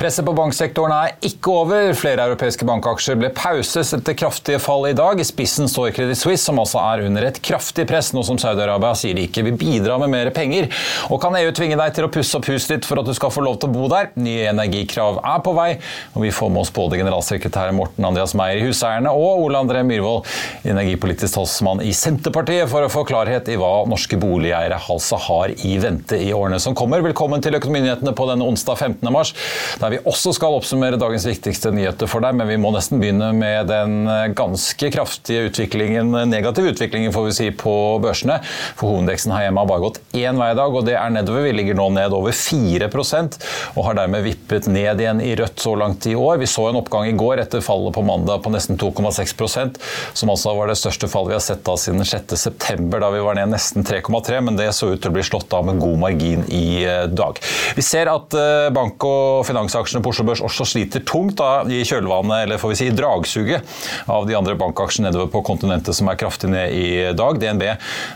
Presset 0.00 0.24
på 0.24 0.32
banksektoren 0.32 0.94
er 0.96 1.10
ikke 1.28 1.50
over. 1.52 1.90
Flere 1.92 2.24
europeiske 2.24 2.64
bankaksjer 2.64 3.18
ble 3.20 3.28
pauses 3.36 3.90
etter 3.92 4.14
kraftige 4.16 4.56
fall 4.56 4.86
i 4.88 4.94
dag. 4.96 5.18
I 5.20 5.26
spissen 5.28 5.68
står 5.68 5.90
Credit 5.92 6.16
Suisse, 6.16 6.46
som 6.46 6.56
altså 6.62 6.78
er 6.80 7.02
under 7.04 7.26
et 7.28 7.36
kraftig 7.44 7.84
press, 7.84 8.08
nå 8.16 8.22
som 8.24 8.38
Saudi-Arabia 8.40 8.94
sier 8.96 9.18
de 9.18 9.26
ikke 9.28 9.44
vil 9.44 9.58
bidra 9.60 9.98
med 10.00 10.08
mer 10.14 10.30
penger. 10.32 10.70
Og 11.12 11.20
kan 11.20 11.36
EU 11.36 11.50
tvinge 11.52 11.76
deg 11.76 11.92
til 11.98 12.06
å 12.06 12.10
pusse 12.14 12.32
opp 12.38 12.48
huset 12.48 12.72
ditt 12.72 12.88
for 12.88 13.02
at 13.02 13.10
du 13.10 13.12
skal 13.18 13.34
få 13.34 13.44
lov 13.44 13.58
til 13.60 13.68
å 13.68 13.74
bo 13.74 13.90
der? 13.92 14.08
Nye 14.16 14.46
energikrav 14.54 15.20
er 15.20 15.42
på 15.44 15.52
vei, 15.58 15.68
og 16.14 16.24
vi 16.24 16.32
får 16.32 16.48
med 16.56 16.62
oss 16.62 16.72
både 16.80 17.02
generalsekretær 17.02 17.76
Morten 17.76 18.08
Andreas 18.08 18.32
Meyer 18.40 18.62
i 18.62 18.64
Huseierne 18.70 19.12
og 19.12 19.44
Ole 19.44 19.60
André 19.60 19.84
Myhrvold, 19.84 20.24
energipolitisk 20.64 21.36
talsmann 21.36 21.84
i 21.84 21.92
Senterpartiet, 21.92 22.70
for 22.72 22.88
å 22.88 22.94
få 22.96 23.04
klarhet 23.04 23.52
i 23.52 23.60
hva 23.60 23.84
norske 23.92 24.16
boligeiere 24.24 24.80
altså 24.96 25.20
har 25.28 25.52
i 25.60 25.76
vente 25.84 26.16
i 26.16 26.32
årene 26.32 26.64
som 26.64 26.72
kommer. 26.72 27.04
Velkommen 27.04 27.44
til 27.44 27.60
Økonominyhetene 27.60 28.16
på 28.16 28.32
denne 28.32 28.48
onsdag 28.48 28.80
15. 28.80 29.12
mars. 29.12 29.36
Der 29.76 29.89
vi 29.90 30.00
også 30.08 30.32
skal 30.36 30.56
oppsummere 30.56 30.98
dagens 31.00 31.26
viktigste 31.28 31.72
nyheter 31.74 32.08
for 32.10 32.22
deg, 32.24 32.36
men 32.38 32.48
vi 32.50 32.58
må 32.60 32.70
nesten 32.74 33.00
begynne 33.02 33.30
med 33.36 33.68
den 33.70 34.06
ganske 34.38 34.90
kraftige 34.92 35.48
utviklingen, 35.48 36.12
negative 36.30 36.72
utviklingen 36.74 37.12
får 37.14 37.26
vi 37.26 37.34
si, 37.36 37.48
på 37.50 37.74
børsene. 38.02 38.38
For 38.78 38.90
hovedindeksen 38.90 39.34
her 39.34 39.46
hjemme 39.46 39.64
har 39.64 39.70
bare 39.70 39.84
gått 39.84 40.00
én 40.16 40.38
vei 40.40 40.50
i 40.54 40.58
dag, 40.58 40.76
og 40.76 40.86
det 40.86 40.96
er 40.98 41.12
nedover. 41.14 41.44
Vi 41.46 41.54
ligger 41.56 41.78
nå 41.78 41.88
ned 41.96 42.14
over 42.16 42.34
4% 42.36 43.38
og 43.74 43.82
har 43.88 43.98
dermed 43.98 44.24
vippet 44.26 44.68
ned 44.70 45.02
igjen 45.02 45.22
i 45.24 45.34
rødt 45.38 45.60
så 45.62 45.74
langt 45.78 46.06
i 46.10 46.14
år. 46.18 46.38
Vi 46.42 46.48
så 46.50 46.68
en 46.70 46.80
oppgang 46.80 47.08
i 47.10 47.16
går 47.18 47.44
etter 47.44 47.64
fallet 47.64 47.94
på 47.96 48.04
mandag 48.06 48.44
på 48.44 48.52
nesten 48.54 48.78
2,6% 48.80 49.80
som 50.14 50.32
altså 50.32 50.54
var 50.56 50.70
det 50.70 50.78
største 50.80 51.10
fallet 51.10 51.34
vi 51.34 51.36
har 51.36 51.44
sett 51.44 51.64
da 51.66 51.76
siden 51.78 52.06
6.9, 52.06 52.88
da 53.00 53.10
vi 53.12 53.20
var 53.22 53.36
ned 53.38 53.52
nesten 53.52 53.84
3,3, 53.86 54.40
men 54.46 54.56
det 54.58 54.70
så 54.76 54.88
ut 54.90 55.02
til 55.02 55.10
å 55.12 55.14
bli 55.14 55.24
slått 55.26 55.52
av 55.56 55.66
med 55.68 55.80
god 55.82 55.98
margin 56.00 56.46
i 56.48 56.84
dag. 57.12 57.38
Vi 57.76 57.84
ser 57.84 58.10
at 58.10 58.34
bank- 58.74 59.04
og 59.06 59.44
finansaksjer 59.48 59.79
aksjene 59.80 60.02
på 60.04 60.12
Oslo 60.12 60.26
Børs 60.28 60.42
også 60.44 60.66
sliter 60.68 61.04
tungt 61.06 61.38
da, 61.40 61.64
i 61.70 61.82
kjølvannet, 61.86 62.44
eller 62.44 62.60
får 62.60 62.72
vi 62.72 62.78
si 62.80 62.88
dragsuget, 62.94 63.76
av 64.10 64.26
de 64.28 64.36
andre 64.38 64.56
bankaksjene 64.60 65.08
nedover 65.08 65.30
på 65.32 65.42
kontinentet 65.46 65.96
som 65.96 66.10
er 66.10 66.18
kraftig 66.20 66.50
ned 66.52 66.74
i 66.76 66.88
dag. 67.16 67.40
DNB 67.40 67.64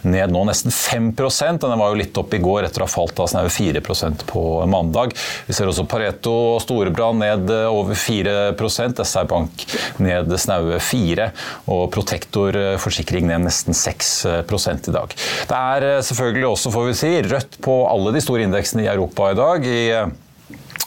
ned 0.08 0.32
nå 0.34 0.44
nesten 0.48 0.72
5% 0.74 1.64
Den 1.64 1.78
var 1.80 1.92
jo 1.92 1.98
litt 1.98 2.18
opp 2.20 2.34
i 2.34 2.40
går 2.42 2.66
etter 2.66 2.82
å 2.82 2.88
ha 2.88 2.92
falt 2.92 3.20
av 3.22 3.30
snaue 3.30 3.52
4 3.52 3.82
på 4.28 4.44
mandag. 4.70 5.14
Vi 5.46 5.56
ser 5.56 5.70
også 5.70 5.86
Pareto 5.88 6.32
og 6.54 6.62
Storebrand 6.64 7.22
ned 7.22 7.50
over 7.68 7.96
4% 7.98 9.02
SR 9.04 9.28
Bank 9.30 9.66
ned 10.02 10.32
snaue 10.40 10.80
4 10.82 11.30
og 11.72 11.86
Protektor 11.94 12.58
forsikring 12.82 13.28
ned 13.30 13.46
nesten 13.46 13.76
6 13.76 14.12
i 14.24 14.94
dag. 14.94 15.14
Det 15.48 15.58
er 15.58 15.88
selvfølgelig 16.04 16.48
også, 16.50 16.74
får 16.74 16.88
vi 16.88 16.98
si, 16.98 17.14
rødt 17.30 17.58
på 17.64 17.78
alle 17.88 18.14
de 18.14 18.22
store 18.24 18.46
indeksene 18.48 18.84
i 18.84 18.92
Europa 18.92 19.32
i 19.32 19.38
dag. 19.38 19.66
i 19.66 20.23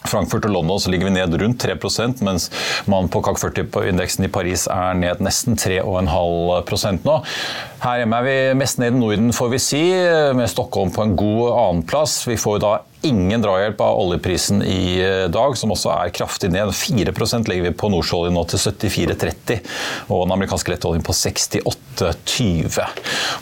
Frankfurt 0.08 0.48
og 0.48 0.54
London 0.56 0.80
så 0.80 0.92
ligger 0.92 1.10
vi 1.10 1.16
ned 1.18 1.36
rundt 1.42 1.64
3% 1.64 2.24
mens 2.26 2.50
man 2.90 3.10
på 3.12 3.22
CAC 3.26 3.44
40-indeksen 3.44 4.28
i 4.28 4.32
Paris 4.32 4.68
er 4.72 4.98
ned 4.98 5.24
nesten 5.24 5.58
3,5% 5.60 7.08
nå. 7.08 7.18
Her 7.84 8.02
hjemme 8.02 8.20
er 8.22 8.28
vi 8.28 8.38
mest 8.58 8.80
ned 8.82 8.96
i 8.96 9.02
Norden, 9.02 9.34
får 9.36 9.52
vi 9.54 9.62
si, 9.62 9.84
med 10.38 10.50
Stockholm 10.50 10.94
på 10.96 11.04
en 11.06 11.18
god 11.20 11.44
annenplass. 11.52 12.22
Vi 12.28 12.40
får 12.40 12.62
da 12.64 12.78
ingen 13.02 13.42
drahjelp 13.42 13.82
av 13.82 14.00
oljeprisen 14.00 14.64
i 14.64 15.28
dag, 15.30 15.58
som 15.58 15.72
også 15.74 15.92
er 15.94 16.14
kraftig 16.16 16.50
ned. 16.54 16.74
4 16.74 17.14
legger 17.48 17.64
vi 17.68 17.72
på 17.78 17.90
nordsjøoljen 17.94 18.34
nå 18.36 18.44
til 18.50 18.60
74,30, 18.60 19.60
og 20.10 20.24
den 20.26 20.34
amerikanske 20.36 20.74
lettoljen 20.74 21.04
på 21.06 21.14
68,20. 21.14 22.82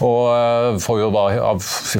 Og 0.05 0.79
får 0.83 0.97
vi 0.97 1.03
jo 1.03 1.11
da 1.13 1.25
av, 1.51 1.63
si, 1.63 1.99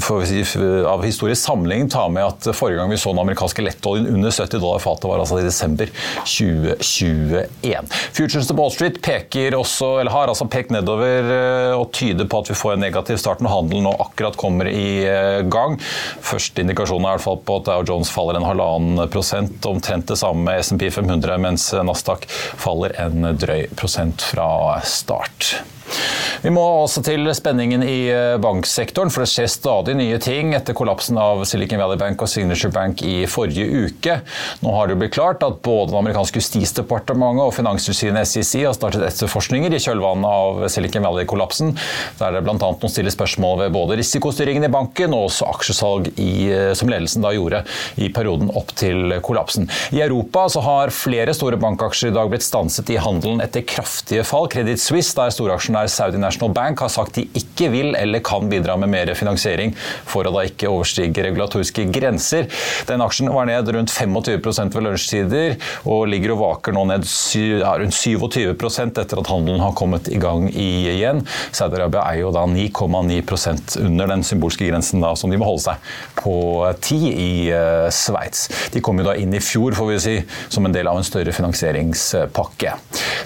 av 0.89 1.05
historisk 1.05 1.41
sammenligning 1.41 1.89
ta 1.93 2.05
med 2.11 2.25
at 2.27 2.49
forrige 2.55 2.81
gang 2.81 2.91
vi 2.91 2.99
så 2.99 3.13
den 3.13 3.23
amerikanske 3.23 3.66
lettoljen 3.66 4.09
under 4.11 4.31
70 4.35 4.59
dollar 4.59 4.83
fatet, 4.83 5.09
var 5.09 5.23
altså 5.23 5.39
i 5.39 5.47
desember 5.47 5.87
2021. 6.25 7.89
Futures 8.16 8.49
til 8.49 8.59
Wall 8.59 8.73
Street 8.75 9.01
peker 9.05 9.55
også, 9.57 9.99
eller 10.01 10.13
har 10.13 10.31
altså 10.31 10.49
pekt 10.51 10.73
nedover 10.75 11.31
og 11.79 11.89
tyder 11.95 12.27
på 12.29 12.43
at 12.43 12.51
vi 12.51 12.59
får 12.59 12.75
en 12.75 12.85
negativ 12.85 13.17
start 13.22 13.41
når 13.43 13.55
handelen 13.55 13.87
nå 13.87 13.95
akkurat 14.05 14.35
kommer 14.39 14.69
i 14.69 15.05
gang. 15.51 15.79
Første 16.25 16.63
indikasjonen 16.66 17.05
er 17.05 17.16
i 17.16 17.17
hvert 17.17 17.27
fall 17.29 17.41
på 17.45 17.59
at 17.59 17.69
Dow 17.69 17.85
Jones 17.88 18.11
faller 18.13 18.39
en 18.39 18.47
halvannen 18.47 19.06
prosent, 19.13 19.66
omtrent 19.69 20.09
det 20.09 20.19
samme 20.22 20.47
med 20.47 20.66
SMP 20.66 20.89
500, 20.94 21.38
mens 21.45 21.69
Nasdaq 21.85 22.28
faller 22.61 22.97
en 23.06 23.31
drøy 23.38 23.67
prosent 23.78 24.25
fra 24.33 24.81
start. 24.85 25.55
Vi 26.46 26.51
må 26.53 26.62
også 26.84 27.01
til 27.01 27.25
spenningen 27.34 27.81
i 27.81 28.09
banksektoren, 28.44 29.09
for 29.09 29.23
det 29.23 29.31
skjer 29.31 29.47
stadig 29.50 29.96
nye 29.97 30.18
ting 30.22 30.51
etter 30.53 30.75
kollapsen 30.78 31.18
av 31.18 31.41
Silicon 31.50 31.79
Valley 31.81 31.97
Bank 31.97 32.22
og 32.22 32.29
Signature 32.29 32.69
Bank 32.73 33.01
i 33.01 33.23
forrige 33.29 33.88
uke. 33.88 34.19
Nå 34.62 34.73
har 34.75 34.91
det 34.91 34.97
blitt 35.00 35.16
klart 35.16 35.41
at 35.46 35.62
både 35.66 35.94
det 35.94 36.00
amerikanske 36.03 36.44
justisdepartementet 36.44 37.47
og 37.47 37.56
finanstilsynet 37.56 38.29
SEC 38.29 38.62
har 38.62 38.75
startet 38.78 39.07
etterforskninger 39.07 39.73
i 39.73 39.79
kjølvannet 39.81 40.28
av 40.29 40.68
Silicon 40.69 41.07
Valley-kollapsen, 41.07 41.73
der 42.19 42.38
det 42.38 42.44
bl.a. 42.46 42.57
nå 42.59 42.91
stiller 42.91 43.16
spørsmål 43.16 43.63
ved 43.63 43.73
både 43.73 43.97
risikostyringen 44.02 44.67
i 44.67 44.72
banken 44.75 45.16
og 45.17 45.31
også 45.31 45.50
aksjesalg 45.50 46.12
i, 46.22 46.52
som 46.78 46.91
ledelsen 46.94 47.25
da 47.25 47.34
gjorde 47.34 47.63
i 47.97 48.12
perioden 48.13 48.53
opp 48.53 48.75
til 48.78 49.17
kollapsen. 49.25 49.66
I 49.96 50.03
Europa 50.06 50.46
så 50.53 50.62
har 50.66 50.94
flere 50.94 51.34
store 51.34 51.57
bankaksjer 51.62 52.13
i 52.13 52.17
dag 52.19 52.29
blitt 52.29 52.46
stanset 52.46 52.94
i 52.94 53.02
handelen 53.02 53.41
etter 53.41 53.66
kraftige 53.66 54.28
fall. 54.28 54.50
Credit 54.53 54.81
Suisse, 54.81 55.16
der 55.17 55.34
storaksjonær 55.75 55.87
Saudi 55.87 56.17
National 56.17 56.53
Bank 56.53 56.79
har 56.79 56.89
sagt 56.89 57.15
de 57.15 57.25
ikke 57.35 57.69
vil 57.71 57.95
eller 57.95 58.23
kan 58.23 58.47
bidra 58.49 58.75
med 58.77 58.89
mer 58.89 59.11
finansiering 59.15 59.73
for 60.05 60.25
å 60.25 60.31
da 60.33 60.45
ikke 60.47 60.69
overstige 60.69 61.23
regulatoriske 61.25 61.87
grenser. 61.91 62.47
Den 62.87 63.01
aksjen 63.01 63.31
var 63.33 63.47
ned 63.49 63.67
rundt 63.73 63.91
25% 63.91 64.75
ved 64.75 64.85
lunsjtider 64.85 65.55
og 65.85 66.07
ligger 66.09 66.35
og 66.35 66.41
vaker 66.41 66.75
nå 66.75 66.85
ned 66.91 67.05
ja, 67.05 67.75
rundt 67.79 67.95
27% 67.95 69.01
etter 69.01 69.21
at 69.21 69.31
handelen 69.31 69.63
har 69.63 69.75
kommet 69.75 70.09
i 70.09 70.19
gang 70.21 70.47
igjen. 70.49 71.23
Saudi-Arabia 71.51 72.05
er 72.11 72.21
jo 72.23 72.31
da 72.35 72.45
9,9% 72.47 73.79
under 73.83 74.11
den 74.11 74.23
symbolske 74.25 74.67
grensen 74.69 75.03
da, 75.03 75.13
som 75.16 75.31
de 75.31 75.39
må 75.39 75.47
holde 75.49 75.66
seg 75.67 75.91
på 76.21 76.35
10 76.79 77.01
i 77.11 77.29
uh, 77.51 77.87
Sveits. 77.93 78.47
De 78.73 78.83
kom 78.83 78.99
jo 79.01 79.07
da 79.07 79.16
inn 79.19 79.33
i 79.35 79.43
fjor 79.43 79.75
får 79.75 79.91
vi 79.91 79.99
si, 80.01 80.16
som 80.51 80.66
en 80.66 80.75
del 80.75 80.87
av 80.87 80.99
en 80.99 81.07
større 81.07 81.33
finansieringspakke. 81.35 82.75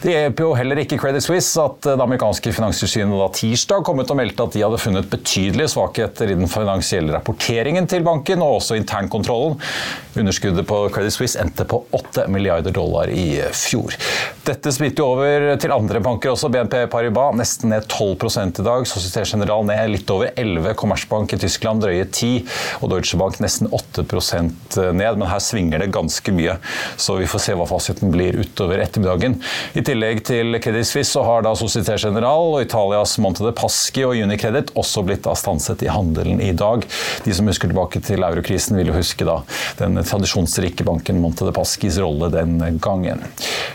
Det 0.04 0.14
hjelper 0.14 0.48
jo 0.48 0.56
heller 0.58 0.84
ikke 0.84 1.00
Credit 1.00 1.24
Suisse 1.24 1.60
at 1.62 1.84
det 1.86 1.98
amerikanske 2.00 2.39
finanstilsynet 2.56 3.20
da 3.20 3.28
tirsdag 3.36 3.84
kom 3.88 4.00
ut 4.00 4.12
og 4.14 4.20
meldte 4.20 4.46
at 4.46 4.56
de 4.56 4.64
hadde 4.64 4.80
funnet 4.82 5.10
betydelige 5.12 5.74
svakheter 5.76 6.32
i 6.32 6.38
den 6.40 6.50
finansielle 6.52 7.14
rapporteringen 7.16 7.88
til 7.90 8.06
banken 8.08 8.44
og 8.46 8.60
også 8.60 8.78
internkontrollen. 8.80 9.58
Underskuddet 10.20 10.68
på 10.68 10.82
Credit 10.94 11.14
Suisse 11.14 11.40
endte 11.40 11.66
på 11.70 11.82
8 11.96 12.26
milliarder 12.32 12.74
dollar 12.76 13.12
i 13.12 13.42
fjor. 13.56 13.94
Dette 14.48 14.72
smitter 14.74 15.06
over 15.06 15.46
til 15.62 15.74
andre 15.76 16.02
banker 16.04 16.34
også. 16.34 16.50
BNP 16.52 16.88
Paribas 16.92 17.36
nesten 17.38 17.70
ned 17.74 17.86
12 17.92 18.16
i 18.60 18.66
dag. 18.66 18.88
Societe 18.90 19.26
General 19.30 19.66
ned 19.68 19.94
litt 19.94 20.10
over 20.10 20.32
11. 20.34 20.74
Kommersbank 20.80 21.36
i 21.36 21.40
Tyskland 21.42 21.84
drøye 21.84 22.08
10. 22.08 22.48
Og 22.82 22.90
Deutsche 22.94 23.20
Bank 23.20 23.40
nesten 23.44 23.70
8 23.70 24.06
8 24.10 24.90
ned, 24.94 25.20
men 25.20 25.28
her 25.30 25.42
svinger 25.44 25.84
det 25.84 25.92
ganske 25.94 26.34
mye. 26.34 26.58
Så 26.98 27.20
vi 27.20 27.28
får 27.30 27.46
se 27.46 27.58
hva 27.58 27.68
fasiten 27.70 28.12
blir 28.14 28.38
utover 28.40 28.82
ettermiddagen. 28.84 29.38
I 29.78 29.86
tillegg 29.86 30.24
til 30.28 30.60
Credit 30.64 30.88
Suisse 30.88 31.14
så 31.14 31.24
har 31.26 31.46
da 31.46 31.54
Societe 31.58 31.98
General 32.02 32.29
og 32.32 32.62
Italias 32.64 33.18
Monte 33.22 33.46
de 33.46 33.54
Paschi 33.56 34.04
og 34.08 34.16
Unicredit 34.18 34.74
også 34.80 35.04
blitt 35.08 35.28
stanset 35.40 35.84
i 35.86 35.92
handelen 35.92 36.42
i 36.44 36.52
dag. 36.58 36.86
De 37.26 37.36
som 37.36 37.48
husker 37.50 37.72
tilbake 37.72 38.02
til 38.06 38.24
eurokrisen, 38.26 38.78
vil 38.80 38.92
jo 38.92 38.98
huske 38.98 39.28
da 39.28 39.40
den 39.80 40.00
tradisjonsrike 40.04 40.86
banken 40.88 41.22
Monte 41.24 41.48
de 41.48 41.54
Paschis 41.56 42.00
rolle 42.02 42.32
den 42.34 42.58
gangen. 42.84 43.24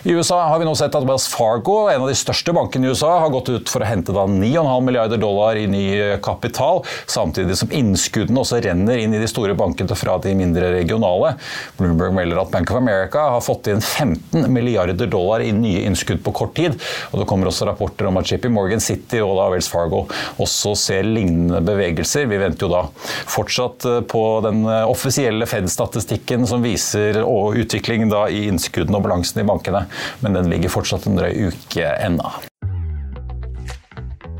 I 0.04 0.14
USA 0.14 0.42
har 0.50 0.60
vi 0.60 0.68
nå 0.68 0.74
sett 0.76 0.94
at 0.94 1.06
Wells 1.08 1.26
Fargo, 1.32 1.88
en 1.88 2.04
av 2.04 2.10
de 2.10 2.16
største 2.18 2.52
bankene 2.56 2.88
i 2.88 2.92
USA, 2.92 3.14
har 3.22 3.32
gått 3.32 3.50
ut 3.52 3.72
for 3.72 3.84
å 3.84 3.88
hente 3.88 4.14
da 4.14 4.26
9,5 4.28 4.84
milliarder 4.84 5.20
dollar 5.20 5.58
i 5.60 5.66
ny 5.70 5.84
kapital, 6.24 6.82
samtidig 7.10 7.56
som 7.60 7.72
innskuddene 7.72 8.42
også 8.42 8.60
renner 8.64 9.00
inn 9.00 9.14
i 9.16 9.22
de 9.22 9.30
store 9.30 9.56
bankene 9.58 9.96
fra 9.98 10.18
de 10.22 10.34
mindre 10.36 10.70
regionale. 10.74 11.34
Bloomberg 11.78 12.14
melder 12.16 12.42
at 12.42 12.52
Bank 12.52 12.72
of 12.72 12.80
America 12.80 13.28
har 13.34 13.44
fått 13.44 13.70
inn 13.72 13.80
15 13.80 14.48
milliarder 14.52 15.08
dollar 15.10 15.44
i 15.44 15.52
nye 15.54 15.84
innskudd 15.88 16.22
på 16.24 16.34
kort 16.36 16.54
tid. 16.58 16.76
og 17.12 17.20
Det 17.20 17.28
kommer 17.30 17.50
også 17.50 17.68
rapporter 17.68 18.08
om 18.10 18.20
at 18.20 18.28
JP 18.44 18.52
Morgan 18.52 18.80
City 18.80 19.20
og 19.24 19.36
da 19.38 19.48
Wells 19.52 19.68
Fargo 19.70 20.04
også 20.42 20.74
ser 20.78 21.06
lignende 21.06 21.62
bevegelser. 21.64 22.28
Vi 22.28 22.40
venter 22.40 22.66
jo 22.66 22.72
da 22.74 22.82
fortsatt 23.30 23.86
eh, 23.88 24.00
på 24.10 24.24
den 24.44 24.64
eh, 24.68 24.84
offisielle 24.90 25.48
Fed-statistikken 25.48 26.46
som 26.48 26.64
viser 26.64 27.22
utviklingen 27.24 28.12
da 28.12 28.26
i 28.28 28.46
innskuddene 28.50 29.00
og 29.00 29.06
balansen 29.06 29.42
i 29.42 29.48
bankene, 29.48 29.86
men 30.24 30.36
den 30.36 30.50
ligger 30.52 30.72
fortsatt 30.72 31.08
en 31.08 31.20
drøy 31.20 31.50
uke 31.50 31.94
ennå. 32.04 32.32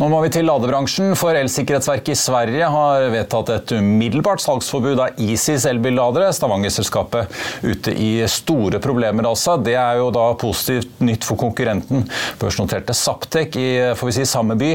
Nå 0.00 0.06
må 0.08 0.22
vi 0.24 0.30
til 0.32 0.46
ladebransjen, 0.48 1.10
for 1.12 1.36
Elsikkerhetsverket 1.36 2.14
i 2.14 2.16
Sverige 2.16 2.68
har 2.72 3.02
vedtatt 3.12 3.50
et 3.52 3.72
umiddelbart 3.76 4.40
salgsforbud 4.40 4.96
av 5.04 5.18
Isis 5.20 5.66
elbilladere. 5.68 6.30
Stavanger-selskapet 6.32 7.28
ute 7.68 7.92
i 7.92 8.22
store 8.32 8.80
problemer, 8.80 9.28
altså. 9.28 9.58
Det 9.60 9.74
er 9.76 9.98
jo 10.00 10.06
da 10.16 10.22
positivt 10.40 11.02
nytt 11.04 11.26
for 11.28 11.36
konkurrenten. 11.42 12.06
Børsnoterte 12.40 12.96
Saptek 12.96 13.58
i 13.60 13.66
får 13.92 14.08
vi 14.08 14.14
si, 14.16 14.24
samme 14.30 14.56
by. 14.56 14.70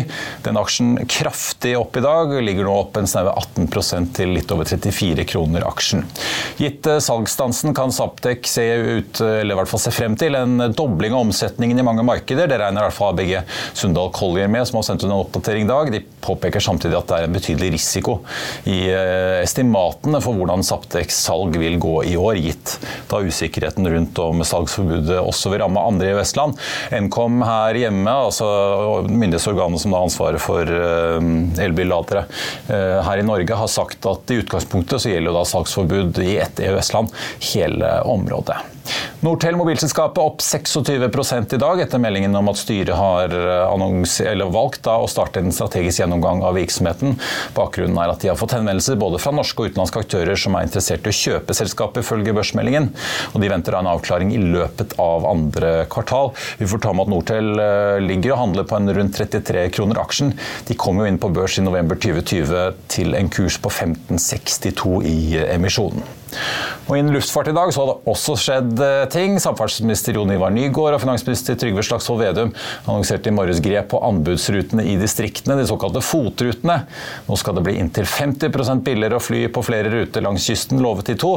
Den 0.45 0.59
aksjen 0.61 0.93
kraftig 1.09 1.73
opp 1.79 1.97
i 1.97 2.05
dag, 2.05 2.35
ligger 2.45 2.69
nå 2.69 2.77
opp 2.83 3.01
en 3.01 3.09
snaue 3.09 3.33
18% 3.33 4.13
til 4.19 4.35
litt 4.37 4.53
over 4.53 4.69
34 4.69 5.25
kroner 5.33 5.65
aksjen. 5.65 6.05
Gitt 6.61 6.85
eh, 6.85 7.01
salgsstansen 7.01 7.73
kan 7.73 7.95
Saptek 7.97 8.45
se 8.45 8.67
ut, 9.01 9.25
eller 9.25 9.57
i 9.57 9.59
hvert 9.63 9.73
fall 9.73 9.81
se 9.87 9.95
frem 9.97 10.13
til 10.21 10.37
en 10.37 10.67
dobling 10.69 11.17
av 11.17 11.25
omsetningen 11.25 11.81
i 11.81 11.89
mange 11.89 12.05
markeder. 12.05 12.45
Det 12.45 12.61
regner 12.61 12.85
i 12.85 12.91
hvert 12.91 12.99
fall 13.01 13.17
ABG 13.17 13.35
Sundal 13.73 14.13
Collier 14.13 14.53
med, 14.53 14.69
som 14.69 14.83
har 14.83 14.89
sendt 14.91 15.01
ut 15.01 15.14
en 15.15 15.23
oppdatering 15.23 15.65
i 15.65 15.69
dag. 15.69 15.91
De 15.91 16.01
påpeker 16.25 16.63
samtidig 16.63 16.97
at 16.97 17.09
det 17.09 17.17
er 17.17 17.27
en 17.27 17.35
betydelig 17.35 17.71
risiko 17.75 18.17
i 18.69 18.79
eh, 18.91 19.41
estimatene 19.43 20.21
for 20.23 20.37
hvordan 20.37 20.65
Saptex 20.65 21.17
salg 21.25 21.57
vil 21.61 21.77
gå 21.81 21.95
i 22.11 22.15
år, 22.19 22.39
gitt 22.41 22.75
da 23.11 23.21
usikkerheten 23.23 23.87
rundt 23.91 24.21
om 24.21 24.43
salgsforbudet 24.45 25.19
også 25.21 25.53
vil 25.53 25.63
ramme 25.63 25.81
andre 25.81 26.11
i 26.11 26.17
Vestland. 26.17 26.59
Nkom 27.05 27.41
her 27.45 27.79
hjemme, 27.85 28.17
altså 28.29 28.47
myndighetsorganet 29.09 29.83
som 29.83 29.95
har 29.95 30.07
ansvaret 30.09 30.43
for 30.43 30.69
eh, 30.69 31.31
elbilladere 31.65 32.25
eh, 32.69 33.01
her 33.05 33.21
i 33.21 33.27
Norge, 33.27 33.55
har 33.55 33.71
sagt 33.71 34.05
at 34.09 34.33
i 34.33 34.41
utgangspunktet 34.43 35.01
så 35.01 35.13
gjelder 35.13 35.35
da 35.35 35.45
salgsforbud 35.49 36.23
i 36.25 36.39
ett 36.43 36.61
EØS-land 36.63 37.13
hele 37.53 37.99
området. 38.09 38.74
Nortel 39.25 39.55
mobilselskapet 39.57 40.21
opp 40.21 40.41
26 40.41 41.53
i 41.55 41.57
dag, 41.57 41.79
etter 41.81 42.01
meldingen 42.01 42.35
om 42.37 42.49
at 42.51 42.59
styret 42.59 42.93
har 42.93 43.31
valgt 44.53 44.87
å 44.91 45.07
starte 45.09 45.41
en 45.41 45.53
strategisk 45.55 46.03
gjennomgang 46.03 46.43
av 46.45 46.57
virksomheten. 46.59 47.15
Bakgrunnen 47.55 47.97
er 48.01 48.13
at 48.13 48.21
de 48.21 48.29
har 48.29 48.37
fått 48.39 48.53
henvendelser 48.57 48.99
både 49.01 49.19
fra 49.23 49.33
norske 49.35 49.63
og 49.63 49.71
utenlandske 49.71 50.03
aktører 50.05 50.39
som 50.39 50.57
er 50.57 50.67
interessert 50.67 51.07
i 51.07 51.13
å 51.13 51.17
kjøpe 51.17 51.55
selskapet, 51.57 52.03
ifølge 52.05 52.35
børsmeldingen. 52.37 52.91
Og 53.33 53.41
de 53.41 53.51
venter 53.51 53.77
en 53.79 53.89
avklaring 53.95 54.33
i 54.35 54.41
løpet 54.41 54.97
av 55.01 55.25
andre 55.29 55.73
kvartal. 55.91 56.33
Vi 56.59 56.69
får 56.69 56.83
ta 56.85 56.93
med 56.93 57.07
at 57.07 57.13
Nortel 57.15 57.63
eh, 57.63 58.03
ligger 58.03 58.35
og 58.35 58.41
handler 58.43 58.67
på 58.69 58.77
en 58.77 58.93
rundt 58.99 59.17
33 59.17 59.65
kroner 59.75 60.01
aksjen. 60.03 60.35
De 60.69 60.77
kom 60.77 61.01
jo 61.01 61.09
inn 61.09 61.21
på 61.21 61.31
børs 61.33 61.57
i 61.57 61.65
november 61.65 61.97
2020 61.97 62.85
til 62.91 63.17
en 63.17 63.31
kurs 63.33 63.57
på 63.61 63.73
1562 63.73 65.01
i 65.09 65.17
emisjonen. 65.55 66.05
Og 66.85 66.99
Innen 66.99 67.15
luftfart 67.15 67.49
i 67.49 67.55
dag 67.55 67.71
så 67.73 67.81
har 67.81 67.89
det 67.89 68.11
også 68.11 68.35
skjedd 68.37 68.81
eh, 68.83 69.05
ting. 69.09 69.39
Samferdselsminister 69.41 70.17
Jon 70.17 70.33
Ivar 70.35 70.53
Nygård 70.53 70.93
og 70.93 71.01
finansminister 71.01 71.57
Trygve 71.57 71.81
Slagsvold 71.85 72.21
Vedum 72.21 72.51
annonserte 72.85 73.31
i 73.31 73.33
morges 73.33 73.61
grep 73.63 73.89
på 73.93 74.01
anbudsrutene 74.05 74.85
i 74.91 74.93
distriktene, 75.01 75.57
de 75.57 75.65
såkalte 75.69 76.03
FOT-rutene. 76.05 76.77
Nå 77.25 77.39
skal 77.41 77.57
det 77.57 77.65
bli 77.65 77.77
inntil 77.81 78.05
50% 78.09 78.85
billigere 78.85 79.17
å 79.17 79.23
fly 79.23 79.41
på 79.53 79.65
flere 79.65 79.89
ruter 79.93 80.25
langs 80.25 80.45
kysten, 80.45 80.83
lovet 80.83 81.09
de 81.09 81.17
to. 81.25 81.33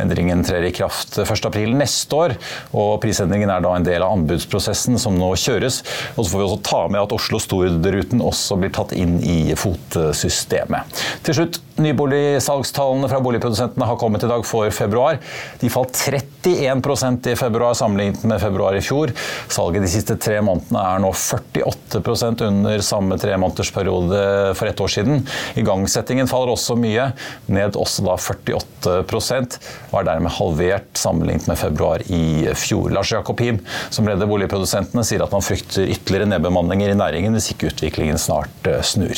Endringen 0.00 0.44
trer 0.46 0.64
i 0.64 0.72
kraft 0.76 1.20
1.4 1.20 1.76
neste 1.76 2.16
år, 2.16 2.36
og 2.72 2.96
prisendringen 3.04 3.52
er 3.52 3.64
da 3.64 3.76
en 3.76 3.86
del 3.86 4.04
av 4.06 4.16
anbudsprosessen 4.16 4.96
som 5.02 5.20
nå 5.20 5.34
kjøres. 5.44 5.82
Og 6.16 6.24
så 6.24 6.30
får 6.32 6.40
vi 6.40 6.48
også 6.48 6.64
ta 6.70 6.82
med 6.88 7.02
at 7.02 7.16
Oslo-Stord-ruten 7.16 8.24
også 8.24 8.56
blir 8.62 8.72
tatt 8.76 8.96
inn 8.96 9.18
i 9.20 9.38
FOT-systemet. 9.60 11.04
Til 11.26 11.40
slutt, 11.40 11.60
nyboligsalgstallene 11.82 13.08
fra 13.10 13.20
boligprodusentene 13.20 13.88
har 13.88 13.98
kommet 14.00 14.24
i 14.24 14.30
dag 14.30 14.44
for 14.46 14.70
februar. 14.74 15.18
De 15.60 15.70
falt 15.72 15.96
31% 15.96 17.28
i 17.32 17.36
februar 17.36 17.74
sammenlignet 17.74 18.24
med 18.24 18.40
februar 18.40 18.76
i 18.76 18.82
fjor. 18.84 19.12
Salget 19.48 19.84
de 19.84 19.90
siste 19.92 20.16
tre 20.20 20.40
månedene 20.44 20.82
er 20.82 21.02
nå 21.02 21.12
48% 21.12 22.44
under 22.46 22.84
samme 22.84 23.18
tremånedersperiode 23.20 24.22
for 24.58 24.70
ett 24.70 24.80
år 24.80 24.94
siden. 24.96 25.24
Igangsettingen 25.58 26.30
faller 26.30 26.54
også 26.54 26.78
mye, 26.80 27.10
ned 27.46 27.76
også 27.76 28.06
da 28.06 28.16
48 28.16 28.96
og 29.06 30.00
er 30.00 30.06
dermed 30.08 30.34
halvert 30.36 30.88
sammenlignet 30.98 31.48
med 31.50 31.60
februar 31.60 32.04
i 32.12 32.46
fjor. 32.58 32.90
Lars 32.94 33.12
Jakob 33.12 33.40
Him, 33.40 33.60
som 33.90 34.08
leder 34.08 34.28
boligprodusentene, 34.28 35.04
sier 35.06 35.24
at 35.24 35.34
han 35.34 35.44
frykter 35.44 35.88
ytterligere 35.90 36.30
nedbemanninger 36.36 36.92
i 36.92 36.98
næringen 36.98 37.36
hvis 37.36 37.52
ikke 37.54 37.72
utviklingen 37.72 38.20
snart 38.20 38.70
eh, 38.70 38.82
snur. 38.86 39.16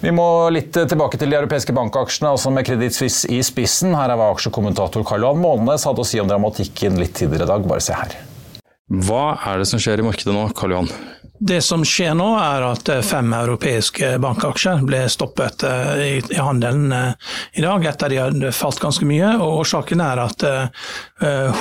Vi 0.00 0.12
må 0.12 0.26
litt 0.52 0.76
tilbake 0.76 1.16
til 1.16 1.32
de 1.32 1.38
europeiske 1.38 1.72
bankaksjene, 1.76 2.34
altså 2.36 2.52
med 2.52 2.66
Credit 2.68 2.94
Suisse 2.94 3.30
i 3.32 3.40
spissen. 3.46 3.96
Her 3.96 4.12
er 4.12 4.20
hva 4.20 4.28
aksjekommentator 4.34 5.06
Karl 5.08 5.24
Johan 5.24 5.40
Målnes 5.40 5.88
hadde 5.88 6.04
å 6.04 6.08
si 6.08 6.20
om 6.20 6.28
dramatikken 6.28 7.00
litt 7.00 7.16
tidligere 7.16 7.48
i 7.48 7.54
dag. 7.54 7.68
Bare 7.70 7.84
se 7.84 7.96
her. 7.96 8.16
Hva 8.86 9.34
er 9.42 9.58
det 9.58 9.66
som 9.66 9.80
skjer 9.82 9.98
i 9.98 10.06
markedet 10.06 10.34
nå, 10.34 10.44
Karl 10.54 10.76
Johan? 10.76 10.90
Det 11.38 11.60
som 11.62 11.82
skjer 11.84 12.14
nå, 12.16 12.28
er 12.40 12.64
at 12.64 12.88
eh, 12.88 13.02
fem 13.04 13.32
europeiske 13.36 14.14
bankaksjer 14.22 14.80
ble 14.88 15.02
stoppet 15.12 15.66
eh, 15.68 16.22
i 16.32 16.38
handelen 16.40 16.92
eh, 16.96 17.34
i 17.60 17.64
dag, 17.64 17.84
etter 17.84 18.12
de 18.12 18.20
hadde 18.22 18.52
falt 18.56 18.80
ganske 18.80 19.04
mye. 19.08 19.34
og 19.36 19.60
Årsaken 19.60 20.00
er 20.00 20.22
at 20.22 20.44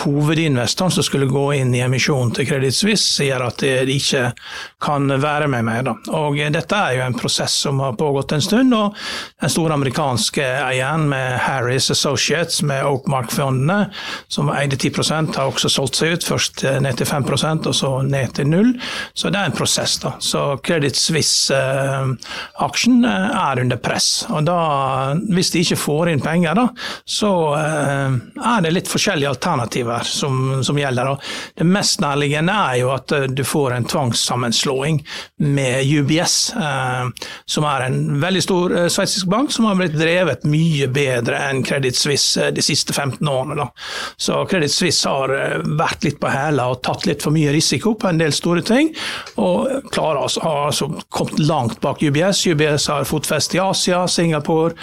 hovedinvestoren 0.04 0.92
som 0.92 1.04
skulle 1.06 1.30
gå 1.32 1.44
inn 1.56 1.74
i 1.76 1.82
emisjonen 1.84 2.34
til 2.36 2.48
Credit 2.48 2.76
Suisse, 2.76 3.08
sier 3.18 3.40
at 3.44 3.62
de 3.64 3.96
ikke 3.96 4.26
kan 4.84 5.08
være 5.22 5.48
med 5.52 5.64
mer. 5.68 5.90
Og 6.12 6.36
Dette 6.52 6.76
er 6.76 6.98
jo 6.98 7.06
en 7.06 7.16
prosess 7.16 7.56
som 7.64 7.80
har 7.84 7.96
pågått 7.96 8.36
en 8.36 8.44
stund. 8.44 8.74
og 8.76 8.98
Den 9.42 9.54
store 9.54 9.78
amerikanske 9.78 10.44
eieren 10.44 11.08
med 11.12 11.40
Harris 11.46 11.88
Associates, 11.92 12.62
med 12.68 12.84
Oakmark-fondene, 12.84 13.92
som 14.28 14.52
eide 14.52 14.76
10 14.76 14.92
har 15.38 15.48
også 15.48 15.72
solgt 15.72 16.02
seg 16.02 16.18
ut. 16.18 16.28
Først 16.28 16.66
ned 16.84 17.00
til 17.00 17.08
5 17.08 17.15
og 17.16 17.76
så 17.76 18.02
ned 18.02 18.34
til 18.36 18.48
null. 18.50 18.82
Så 19.14 19.30
det 19.30 19.40
er 19.40 19.46
en 19.50 19.56
prosess. 19.56 20.00
Da. 20.02 20.12
Så 20.20 20.58
Credit 20.64 20.96
Suisse-aksjen 20.96 23.06
eh, 23.06 23.38
er 23.40 23.60
under 23.62 23.78
press. 23.78 24.26
Og 24.30 24.44
da, 24.48 25.14
hvis 25.32 25.52
de 25.54 25.60
ikke 25.64 25.76
får 25.80 26.10
inn 26.12 26.22
penger, 26.24 26.54
da, 26.58 26.68
så 27.06 27.56
eh, 27.60 28.12
er 28.54 28.62
det 28.66 28.72
litt 28.74 28.92
forskjellige 28.92 29.30
alternativer 29.30 30.04
som, 30.08 30.64
som 30.66 30.80
gjelder. 30.80 31.06
Og 31.14 31.22
det 31.60 31.68
mest 31.70 32.02
nærliggende 32.04 32.54
er 32.72 32.76
jo 32.82 32.92
at 32.96 33.12
eh, 33.16 33.28
du 33.30 33.44
får 33.48 33.72
en 33.76 33.90
tvangssammenslåing 33.90 35.02
med 35.46 35.86
UBS, 35.86 36.54
som 37.46 37.64
er 37.68 37.82
en 37.86 38.22
veldig 38.22 38.44
stor 38.44 38.90
sveitsisk 38.92 39.28
bank 39.30 39.52
som 39.54 39.66
har 39.68 39.76
blitt 39.80 39.96
drevet 39.98 40.44
mye 40.50 40.88
bedre 40.92 41.38
enn 41.50 41.64
Credit 41.66 41.96
Suisse 41.98 42.52
de 42.56 42.62
siste 42.66 42.94
15 42.94 43.28
årene. 43.30 43.56
Da. 43.60 43.68
Så 44.18 44.46
Credit 44.50 44.74
Suisse 44.74 45.10
har 45.10 45.30
vært 45.78 46.04
litt 46.08 46.20
på 46.22 46.28
hæla 46.32 46.68
og 46.72 46.82
tatt 46.86 47.05
litt 47.10 47.24
for 47.26 47.36
mye 47.36 47.54
risiko 47.56 47.96
på 48.00 48.10
en 48.10 48.22
del 48.22 48.34
store 48.36 48.64
ting, 48.66 48.92
og 49.42 49.90
klarer 49.96 50.24
altså, 50.26 50.44
har 50.46 50.62
altså 50.70 50.90
kommet 51.10 51.42
langt 51.46 51.82
bak 51.84 52.04
UBS. 52.04 52.46
UBS 52.52 52.90
har 52.92 53.08
fotfeste 53.10 53.60
i 53.60 53.64
Asia, 53.64 54.06
Singapore 54.08 54.76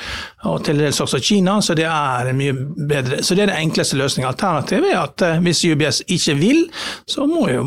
og 0.50 0.64
til 0.66 0.80
dels 0.82 0.98
også 1.02 1.20
Kina, 1.22 1.58
så 1.62 1.74
det 1.78 1.86
er 1.86 2.32
mye 2.34 2.54
bedre. 2.88 3.20
Så 3.22 3.36
det 3.38 3.44
er 3.44 3.52
den 3.52 3.68
enkleste 3.68 3.98
løsningen. 3.98 4.26
Alternativet 4.32 4.90
er 4.90 4.98
at 4.98 5.22
uh, 5.22 5.42
hvis 5.44 5.62
UBS 5.70 6.02
ikke 6.10 6.34
vil, 6.40 6.64
så, 7.06 7.26
må 7.30 7.44
jo, 7.52 7.62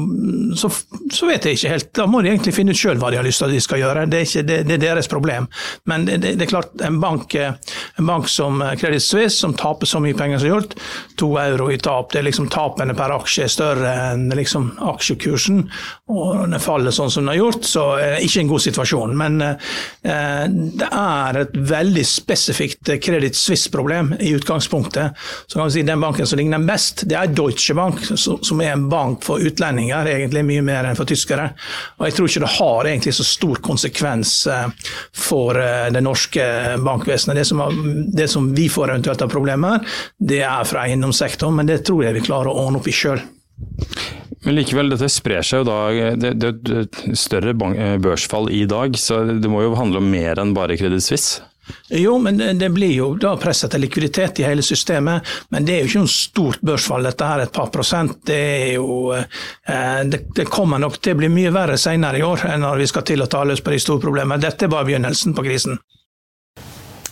så, 0.59 0.69
så, 1.13 1.29
vet 1.29 1.47
jeg 1.47 1.55
ikke 1.55 1.71
helt. 1.71 1.89
Da 1.95 2.07
må 2.09 2.19
de 2.21 2.33
egentlig 2.33 2.55
finne 2.55 2.75
ut 2.75 2.79
sjøl 2.79 2.99
hva 2.99 3.13
de 3.13 3.19
har 3.21 3.27
lyst 3.27 3.39
til 3.39 3.47
at 3.47 3.55
de 3.55 3.61
skal 3.63 3.79
gjøre. 3.79 4.05
Det 4.11 4.19
er, 4.19 4.27
ikke, 4.27 4.43
det, 4.49 4.57
det 4.67 4.75
er 4.75 4.83
deres 4.89 5.11
problem. 5.11 5.47
Men 5.87 6.07
det, 6.09 6.19
det, 6.25 6.43
er 6.47 6.51
klart, 6.51 6.75
en 6.83 6.99
bank, 6.99 7.37
eh, 7.39 7.55
en 8.01 8.11
bank 8.11 8.27
som 8.31 8.59
Credit 8.81 9.03
Suisse, 9.03 9.39
som 9.39 9.55
taper 9.55 9.87
så 9.87 10.03
mye 10.03 10.17
penger 10.17 10.43
som 10.43 10.51
gjort, 10.51 10.75
to 11.19 11.31
euro 11.39 11.69
i 11.71 11.79
tap, 11.79 12.11
det 12.11 12.19
er 12.19 12.27
liksom 12.27 12.51
tapene 12.51 12.95
per 12.97 13.15
aksje 13.15 13.47
er 13.47 13.51
større 13.55 13.95
enn 14.11 14.27
liksom 14.35 14.73
aksjekursen. 14.91 15.63
Og 16.11 16.43
den 16.43 16.59
faller 16.63 16.91
sånn 16.95 17.13
som 17.13 17.23
den 17.23 17.33
har 17.33 17.39
gjort, 17.39 17.63
så 17.67 17.87
er 18.01 18.17
det 18.17 18.27
ikke 18.27 18.43
en 18.43 18.51
god 18.51 18.67
situasjon. 18.67 19.15
Men 19.23 19.39
eh, 19.47 20.43
det 20.75 20.91
er 20.91 21.41
et 21.45 21.55
veldig 21.71 22.07
spesifikt 22.07 22.64
spesifikt 22.65 23.03
Credit 23.03 23.35
Suisse-problem 23.35 24.15
i 24.19 24.29
utgangspunktet. 24.29 25.11
Så 25.47 25.59
kan 25.59 25.65
vi 25.65 25.71
si 25.71 25.81
Den 25.81 26.01
banken 26.01 26.27
som 26.27 26.37
ligner 26.37 26.57
mest, 26.57 27.03
det 27.05 27.15
er 27.15 27.27
Deutsche 27.27 27.73
Bank, 27.73 27.99
som 28.15 28.61
er 28.61 28.73
en 28.73 28.89
bank 28.89 29.23
for 29.23 29.39
utlendinger, 29.39 30.05
egentlig 30.05 30.45
mye 30.45 30.61
mer 30.61 30.85
enn 30.85 30.95
for 30.95 31.05
tyskere. 31.05 31.53
Og 31.97 32.07
Jeg 32.07 32.15
tror 32.15 32.27
ikke 32.29 32.43
det 32.45 32.55
har 32.59 32.85
egentlig 32.85 33.13
så 33.13 33.23
stor 33.23 33.55
konsekvens 33.61 34.47
eh, 34.47 34.67
for 35.13 35.55
eh, 35.59 35.91
det 35.91 36.01
norske 36.01 36.77
bankvesenet. 36.83 37.35
Det 37.35 37.45
som, 37.45 37.61
det 38.13 38.27
som 38.27 38.53
vi 38.55 38.69
får 38.69 38.89
eventuelt 38.89 39.21
av 39.21 39.29
problemer, 39.29 39.79
det 40.19 40.43
er 40.43 40.63
fra 40.65 40.85
eiendomssektoren, 40.85 41.55
men 41.55 41.67
det 41.67 41.83
tror 41.85 42.05
jeg 42.05 42.15
vi 42.15 42.25
klarer 42.25 42.51
å 42.51 42.65
ordne 42.65 42.81
opp 42.81 42.87
i 42.87 42.95
sjøl. 42.95 43.21
Men 44.45 44.59
likevel, 44.59 44.91
dette 44.91 45.07
sprer 45.09 45.41
seg 45.41 45.63
jo 45.63 45.65
da. 45.65 45.77
Det 46.21 46.33
er 46.35 46.83
et 46.83 46.99
større 47.17 47.55
børsfall 47.55 48.51
i 48.53 48.65
dag, 48.69 48.97
så 48.99 49.23
det 49.25 49.49
må 49.49 49.63
jo 49.63 49.77
handle 49.77 50.01
om 50.03 50.09
mer 50.11 50.37
enn 50.41 50.53
bare 50.53 50.77
Credit 50.77 51.01
Suisse? 51.01 51.41
Jo, 51.89 52.17
men 52.21 52.37
det 52.59 52.69
blir 52.69 52.93
jo 52.93 53.07
da 53.19 53.35
presset 53.41 53.71
til 53.73 53.85
likviditet 53.85 54.39
i 54.41 54.47
hele 54.47 54.63
systemet. 54.65 55.25
Men 55.49 55.65
det 55.65 55.75
er 55.75 55.83
jo 55.83 55.89
ikke 55.91 56.03
noe 56.05 56.13
stort 56.13 56.63
børsfall, 56.65 57.07
dette 57.09 57.29
her 57.29 57.45
et 57.45 57.53
par 57.55 57.71
prosent. 57.73 58.19
Det 58.27 58.37
er 58.37 58.71
jo 58.75 59.13
eh, 59.15 60.01
det, 60.05 60.25
det, 60.35 60.47
kommer 60.51 60.81
nok 60.81 60.99
til 61.01 61.15
å 61.15 61.21
bli 61.23 61.31
mye 61.33 61.53
verre 61.55 61.77
senere 61.81 62.21
i 62.21 62.25
år 62.25 62.47
når 62.61 62.81
vi 62.83 62.89
skal 62.91 63.05
til 63.07 63.25
å 63.25 63.29
ta 63.31 63.43
løs 63.45 63.63
på 63.65 63.73
de 63.73 63.81
store 63.81 64.03
problemene. 64.03 64.41
Dette 64.41 64.67
er 64.67 64.73
bare 64.73 64.89
begynnelsen 64.91 65.37
på 65.37 65.45
krisen. 65.45 65.79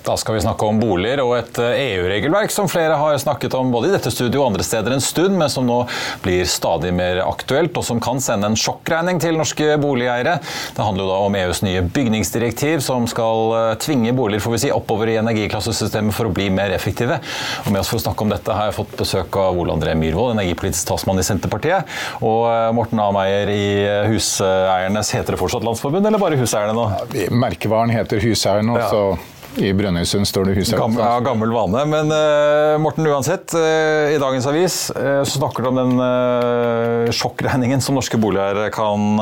Da 0.03 0.17
skal 0.19 0.35
vi 0.35 0.41
snakke 0.43 0.67
om 0.67 0.79
boliger 0.81 1.21
og 1.23 1.37
et 1.37 1.57
EU-regelverk 1.63 2.49
eh, 2.49 2.53
som 2.53 2.67
flere 2.67 2.97
har 2.99 3.15
snakket 3.21 3.53
om 3.55 3.71
både 3.71 3.87
i 3.87 3.93
dette 3.93 4.11
studioet 4.11 4.41
og 4.41 4.49
andre 4.51 4.65
steder 4.67 4.95
en 4.95 5.03
stund, 5.03 5.37
men 5.39 5.51
som 5.51 5.63
nå 5.67 5.77
blir 6.25 6.43
stadig 6.49 6.91
mer 6.95 7.21
aktuelt, 7.23 7.77
og 7.79 7.85
som 7.87 8.01
kan 8.03 8.19
sende 8.23 8.49
en 8.49 8.57
sjokkregning 8.59 9.21
til 9.23 9.37
norske 9.39 9.77
boligeiere. 9.79 10.35
Det 10.75 10.83
handler 10.83 11.05
jo 11.05 11.11
da 11.13 11.19
om 11.23 11.37
EUs 11.39 11.63
nye 11.63 11.85
bygningsdirektiv, 11.95 12.83
som 12.83 13.07
skal 13.07 13.55
eh, 13.59 13.69
tvinge 13.83 14.11
boliger 14.17 14.43
får 14.43 14.57
vi 14.57 14.61
si, 14.65 14.73
oppover 14.75 15.13
i 15.13 15.17
energiklassesystemet 15.21 16.15
for 16.15 16.27
å 16.27 16.35
bli 16.35 16.49
mer 16.51 16.75
effektive. 16.75 17.21
Og 17.63 17.71
Med 17.71 17.79
oss 17.85 17.91
for 17.93 18.01
å 18.01 18.03
snakke 18.03 18.27
om 18.27 18.33
dette 18.33 18.57
har 18.59 18.69
jeg 18.69 18.77
fått 18.81 18.97
besøk 18.99 19.39
av 19.39 19.59
Ole 19.59 19.77
André 19.77 19.95
Myhrvold, 19.99 20.35
energipolitisk 20.35 20.91
talsmann 20.91 21.21
i 21.21 21.27
Senterpartiet, 21.27 21.87
og 22.19 22.49
eh, 22.51 22.69
Morten 22.75 22.99
A. 22.99 23.07
Meyer 23.15 23.53
i 23.55 23.67
Huseiernes. 24.11 25.15
Heter 25.15 25.37
det 25.37 25.39
fortsatt 25.39 25.63
Landsforbund, 25.63 26.11
eller 26.11 26.19
bare 26.19 26.39
Huseierne 26.41 26.75
nå? 26.75 26.89
Merkevaren 27.31 27.93
heter 27.93 28.19
Huseierne, 28.23 28.83
ja. 28.83 29.15
I 29.61 29.69
Brønnøysund 29.77 30.27
står 30.27 30.49
det 30.49 30.57
huset. 30.57 30.77
Gammel, 30.79 31.03
ja, 31.03 31.19
gammel 31.23 31.53
vane. 31.53 31.83
Men 31.89 32.09
uh, 32.13 32.79
Morten, 32.81 33.07
uansett. 33.09 33.53
Uh, 33.53 34.13
I 34.13 34.19
dagens 34.21 34.47
avis 34.49 34.77
uh, 34.95 35.21
så 35.21 35.37
snakker 35.37 35.65
du 35.65 35.71
om 35.71 35.81
den 35.81 37.13
sjokkregningen 37.13 37.83
som 37.83 37.97
norske 37.97 38.17
boligeiere 38.21 38.71
kan 38.73 39.17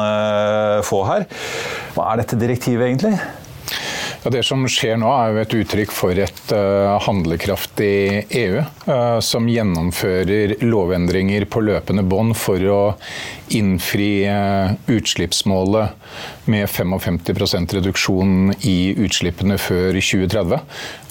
få 0.88 1.04
her. 1.08 1.28
Hva 1.96 2.12
er 2.12 2.22
dette 2.24 2.40
direktivet 2.40 2.88
egentlig? 2.88 3.16
Ja, 4.22 4.30
det 4.30 4.44
som 4.46 4.62
skjer 4.70 5.00
nå, 5.02 5.10
er 5.10 5.32
jo 5.34 5.42
et 5.42 5.54
uttrykk 5.64 5.94
for 5.98 6.20
et 6.22 6.52
uh, 6.54 7.00
handlekraftig 7.02 8.28
EU, 8.38 8.60
uh, 8.86 9.18
som 9.26 9.48
gjennomfører 9.50 10.60
lovendringer 10.62 11.48
på 11.50 11.64
løpende 11.66 12.04
bånd 12.06 12.36
for 12.38 12.62
å 12.70 12.82
innfri 13.58 14.12
uh, 14.30 14.78
utslippsmålet 14.94 16.41
med 16.46 16.70
55 16.70 17.20
reduksjon 17.78 18.54
i 18.62 18.94
utslippene 18.98 19.58
før 19.62 20.00
2030. 20.00 20.62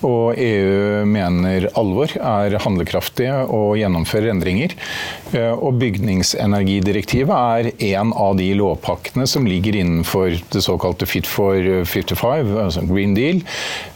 Og 0.06 0.38
EU 0.40 1.04
mener 1.08 1.68
alvor, 1.78 2.12
er 2.16 2.56
handlekraftige 2.64 3.42
og 3.52 3.76
gjennomfører 3.80 4.32
endringer. 4.32 4.74
Og 5.60 5.76
bygningsenergidirektivet 5.80 7.34
er 7.36 7.70
en 7.96 8.14
av 8.16 8.38
de 8.40 8.48
lovpakkene 8.56 9.26
som 9.28 9.46
ligger 9.48 9.76
innenfor 9.82 10.38
det 10.52 10.64
såkalte 10.64 11.08
Fit 11.10 11.28
for 11.28 11.84
55, 11.84 12.54
altså 12.64 12.84
Green 12.88 13.14
Deal, 13.16 13.40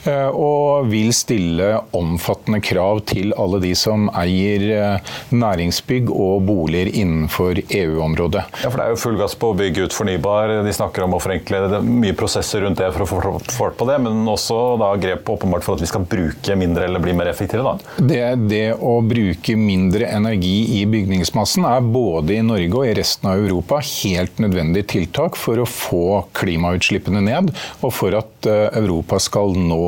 eh, 0.04 0.28
og 0.28 0.90
vil 0.90 1.12
stille 1.14 1.70
omfattende 1.96 2.60
krav 2.64 3.04
til 3.08 3.34
alle 3.40 3.60
de 3.62 3.72
som 3.78 4.08
eier 4.18 4.64
eh, 4.74 5.12
næringsbygg 5.34 6.10
og 6.12 6.44
boliger 6.48 6.90
innenfor 6.92 7.60
EU-området. 7.64 8.44
Ja, 8.62 8.70
for 8.70 8.80
Det 8.80 8.86
er 8.86 8.94
jo 8.94 9.02
full 9.04 9.18
gass 9.20 9.36
på 9.38 9.52
å 9.52 9.58
bygge 9.58 9.88
ut 9.88 9.96
fornybar. 9.96 10.58
De 10.66 10.74
snakker 10.76 11.06
om 11.06 11.16
å 11.16 11.22
forenkle 11.24 11.80
mye 11.84 12.14
prosesser 12.18 12.64
rundt 12.64 12.80
det 12.80 12.90
for 12.94 13.04
å 13.04 13.08
få 13.08 13.34
fart 13.54 13.78
på 13.80 13.88
det, 13.88 13.98
men 14.04 14.24
også 14.30 14.58
da 14.80 14.90
grep 15.00 15.28
åpenbart 15.34 15.66
for 15.66 15.76
at 15.76 15.84
vi 15.84 15.90
skal 15.90 16.06
bruke 16.08 16.58
mindre 16.58 16.88
eller 16.88 17.02
bli 17.02 17.14
mer 17.16 17.30
effektive. 17.32 17.64
da. 17.64 17.96
Det, 17.98 18.22
det 18.50 18.64
å 18.76 18.98
bruke 19.04 19.56
mindre 19.58 20.08
energi 20.12 20.80
i 20.80 20.84
bygningsmassen 20.90 21.66
er 21.68 21.84
både 21.94 22.38
i 22.38 22.44
Norge 22.44 22.80
og 22.80 22.88
i 22.88 22.94
resten 22.98 23.30
av 23.30 23.42
Europa 23.42 23.80
helt 23.84 24.40
nødvendig 24.42 24.86
tiltak 24.92 25.38
for 25.40 25.60
å 25.60 25.68
få 25.68 26.06
klimautslippene 26.36 27.24
ned, 27.24 27.52
og 27.80 27.94
for 27.94 28.16
at 28.18 28.33
eh, 28.50 28.68
Europa 28.78 29.18
skal 29.22 29.54
nå 29.58 29.86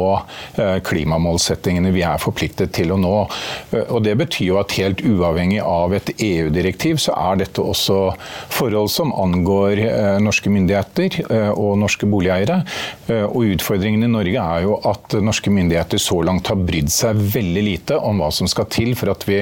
eh, 0.58 0.78
klimamålsettingene 0.86 1.92
vi 1.94 2.04
er 2.06 2.20
forpliktet 2.22 2.74
til 2.76 2.94
å 2.94 2.98
nå. 3.00 3.14
Eh, 3.70 3.86
og 3.86 4.02
Det 4.06 4.16
betyr 4.18 4.50
jo 4.50 4.60
at 4.60 4.76
helt 4.78 5.02
uavhengig 5.04 5.62
av 5.62 5.94
et 5.96 6.12
EU-direktiv, 6.16 7.00
så 7.02 7.14
er 7.16 7.42
dette 7.42 7.62
også 7.62 7.98
forhold 8.52 8.90
som 8.92 9.12
angår 9.16 9.80
norske 10.22 10.50
myndigheter 10.52 11.18
og 11.56 11.76
norske 11.80 12.06
boligeiere. 12.08 12.60
Og 13.28 13.56
Utfordringen 13.56 14.04
i 14.06 14.10
Norge 14.10 14.42
er 14.42 14.64
jo 14.64 14.76
at 14.86 15.16
norske 15.24 15.50
myndigheter 15.52 16.00
så 16.02 16.20
langt 16.26 16.50
har 16.50 16.60
brydd 16.60 16.90
seg 16.92 17.18
veldig 17.34 17.64
lite 17.66 17.98
om 17.98 18.22
hva 18.22 18.30
som 18.34 18.48
skal 18.50 18.68
til 18.72 18.94
for 18.98 19.12
at 19.12 19.26
vi 19.28 19.40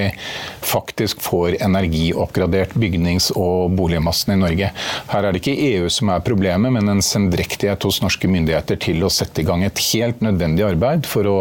faktisk 0.65 1.21
får 1.25 1.59
energioppgradert 1.65 2.75
bygnings- 2.79 3.31
og 3.35 3.75
boligmassen 3.77 4.35
i 4.35 4.39
Norge. 4.41 4.71
Her 5.11 5.27
er 5.27 5.33
det 5.33 5.41
ikke 5.43 5.57
EU 5.71 5.89
som 5.93 6.11
er 6.13 6.25
problemet, 6.25 6.73
men 6.75 6.89
en 6.91 7.03
sendrektighet 7.05 7.85
hos 7.85 8.01
norske 8.03 8.29
myndigheter 8.31 8.79
til 8.81 9.04
å 9.07 9.13
sette 9.13 9.41
i 9.41 9.45
gang 9.47 9.63
et 9.65 9.81
helt 9.91 10.21
nødvendig 10.25 10.65
arbeid 10.67 11.07
for 11.09 11.27
å 11.29 11.35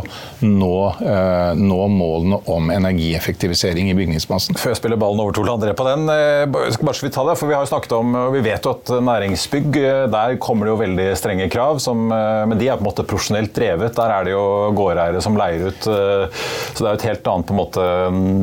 nå, 0.45 0.77
eh, 1.05 1.53
nå 1.59 1.81
målene 1.93 2.41
om 2.53 2.71
energieffektivisering 2.75 3.91
i 3.91 3.97
bygningsmassen. 3.99 4.59
Før 4.61 4.75
jeg 4.75 4.81
spiller 4.81 5.01
ballen 5.01 5.23
over 5.25 5.37
til 5.37 5.51
André 5.53 5.75
på 5.77 5.87
den, 5.89 6.07
eh, 6.09 6.45
bare 6.47 6.95
så 6.95 7.07
vidt 7.07 7.17
ta 7.17 7.25
det, 7.29 7.37
for 7.39 7.51
vi 7.51 7.57
har 7.57 7.65
jo 7.65 7.73
snakket 7.73 7.97
om, 7.99 8.15
og 8.27 8.33
vi 8.37 8.45
vet 8.45 8.65
jo 8.65 8.75
at 8.75 8.95
næringsbygg, 9.09 9.77
eh, 9.77 10.07
der 10.13 10.37
kommer 10.37 10.67
det 10.67 10.75
jo 10.75 10.83
veldig 10.83 11.09
strenge 11.19 11.51
krav, 11.51 11.81
som, 11.81 12.09
men 12.09 12.59
de 12.59 12.69
er 12.69 12.77
på 12.77 12.85
en 12.85 12.91
måte 12.91 13.07
profesjonelt 13.07 13.55
drevet. 13.55 13.95
Der 13.97 14.11
er 14.11 14.25
det 14.25 14.35
jo 14.35 14.45
gårdeiere 14.77 15.23
som 15.23 15.37
leier 15.39 15.69
ut, 15.69 15.81
så 15.85 16.79
det 16.79 16.87
er 16.87 16.93
jo 16.93 17.01
et 17.01 17.09
helt 17.11 17.29
annet 17.33 17.49
på 17.49 17.55
en 17.55 17.61
måte 17.61 17.85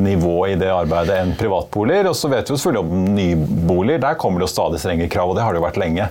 nivå 0.02 0.36
i 0.48 0.56
det 0.58 0.70
arbeidet 0.72 1.18
enn 1.20 1.34
privatboliger. 1.38 2.10
Og 2.10 2.16
så 2.18 2.30
vet 2.32 2.48
vi 2.48 2.54
jo 2.54 2.60
selvfølgelig 2.60 2.82
om 2.82 3.14
nyboliger, 3.16 4.02
der 4.02 4.18
kommer 4.20 4.40
det 4.40 4.48
jo 4.48 4.54
stadig 4.54 4.82
strenge 4.82 5.10
krav, 5.12 5.30
og 5.30 5.38
det 5.38 5.46
har 5.46 5.54
det 5.54 5.62
jo 5.62 5.66
vært 5.66 5.80
lenge. 5.82 6.08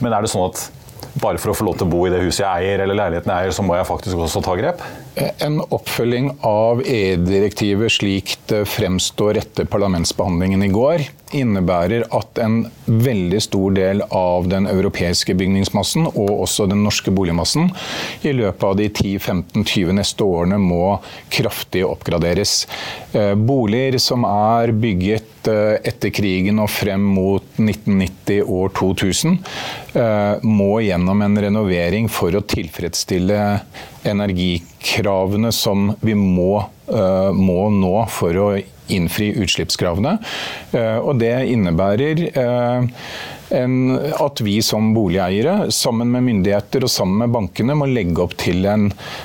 Men 0.00 0.14
er 0.16 0.24
det 0.24 0.32
sånn 0.32 0.48
at 0.48 0.62
bare 1.18 1.40
for 1.42 1.52
å 1.52 1.56
få 1.56 1.66
lov 1.66 1.78
til 1.80 1.88
å 1.88 1.92
bo 1.92 2.04
i 2.06 2.12
det 2.12 2.20
huset 2.22 2.44
jeg 2.44 2.66
eier, 2.66 2.84
eller 2.84 2.98
leiligheten 2.98 3.32
jeg 3.32 3.48
eier, 3.48 3.54
så 3.56 3.64
må 3.66 3.76
jeg 3.78 3.88
faktisk 3.88 4.24
også 4.26 4.42
ta 4.46 4.56
grep? 4.58 4.84
En 5.42 5.58
oppfølging 5.62 6.32
av 6.46 6.82
EU-direktivet 6.84 7.94
slik 7.96 8.36
det 8.50 8.62
fremstår 8.70 9.40
etter 9.42 9.68
parlamentsbehandlingen 9.70 10.62
i 10.66 10.70
går, 10.74 11.06
innebærer 11.36 12.06
at 12.16 12.38
en 12.42 12.64
veldig 12.86 13.40
stor 13.42 13.74
del 13.76 14.02
av 14.14 14.48
den 14.50 14.66
europeiske 14.70 15.34
bygningsmassen, 15.38 16.08
og 16.10 16.30
også 16.46 16.66
den 16.70 16.82
norske 16.84 17.12
boligmassen, 17.14 17.70
i 18.26 18.32
løpet 18.36 18.66
av 18.66 18.76
de 18.78 18.88
10-15-20 18.88 19.94
neste 20.00 20.26
årene 20.26 20.58
må 20.62 20.98
kraftig 21.32 21.84
oppgraderes. 21.86 22.64
Eh, 23.12 23.34
boliger 23.34 23.98
som 24.02 24.26
er 24.28 24.74
bygget 24.74 25.50
eh, 25.50 25.76
etter 25.92 26.12
krigen 26.14 26.60
og 26.62 26.70
frem 26.72 27.04
mot 27.14 27.46
1990 27.60 28.42
år 28.46 28.74
2000, 28.78 29.38
eh, 29.94 30.34
må 30.46 30.72
gjennom 30.84 31.22
en 31.26 31.40
renovering 31.46 32.10
for 32.12 32.34
å 32.34 32.44
tilfredsstille 32.44 33.40
energikravene 34.10 35.50
som 35.52 35.90
vi 36.00 36.14
må, 36.16 36.62
må 37.36 37.58
nå 37.70 37.96
for 38.10 38.38
å 38.40 38.46
innfri 38.96 39.32
utslippskravene. 39.40 40.16
Eh, 40.72 40.96
og 40.98 41.20
det 41.22 41.34
innebærer 41.50 42.26
eh, 42.30 43.04
at 43.50 44.40
vi 44.46 44.60
som 44.62 44.92
boligeiere, 44.94 45.72
sammen 45.74 46.12
med 46.12 46.22
myndigheter 46.22 46.84
og 46.86 46.92
sammen 46.92 47.24
med 47.24 47.32
bankene, 47.34 47.74
må 47.74 47.88
legge 47.90 48.22
opp 48.22 48.36
til 48.38 48.62
en 48.70 48.84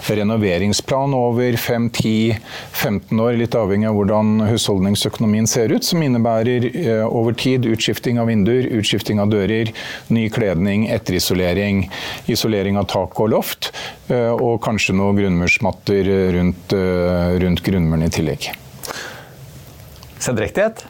renoveringsplan 0.09 1.13
over 1.13 1.57
5-10-15 1.61 3.21
år, 3.21 3.37
litt 3.37 3.57
avhengig 3.59 3.91
av 3.91 3.99
hvordan 3.99 4.47
husholdningsøkonomien 4.49 5.45
ser 5.49 5.75
ut, 5.75 5.85
som 5.85 6.01
innebærer 6.01 6.65
eh, 6.71 7.05
over 7.05 7.37
tid 7.37 7.69
utskifting 7.69 8.17
av 8.21 8.31
vinduer, 8.31 8.65
utskifting 8.79 9.21
av 9.21 9.29
dører, 9.29 9.69
ny 10.09 10.25
kledning, 10.33 10.89
etterisolering, 10.89 11.85
isolering 12.25 12.81
av 12.81 12.89
tak 12.89 13.21
og 13.21 13.33
loft, 13.35 13.71
og 14.09 14.59
kanskje 14.61 14.93
noen 14.97 15.17
grunnmursmatter 15.17 16.09
rundt, 16.35 16.75
rundt 17.41 17.65
grunnmuren 17.65 18.05
i 18.05 18.13
tillegg. 18.13 18.51
Sendrektighet? 20.25 20.85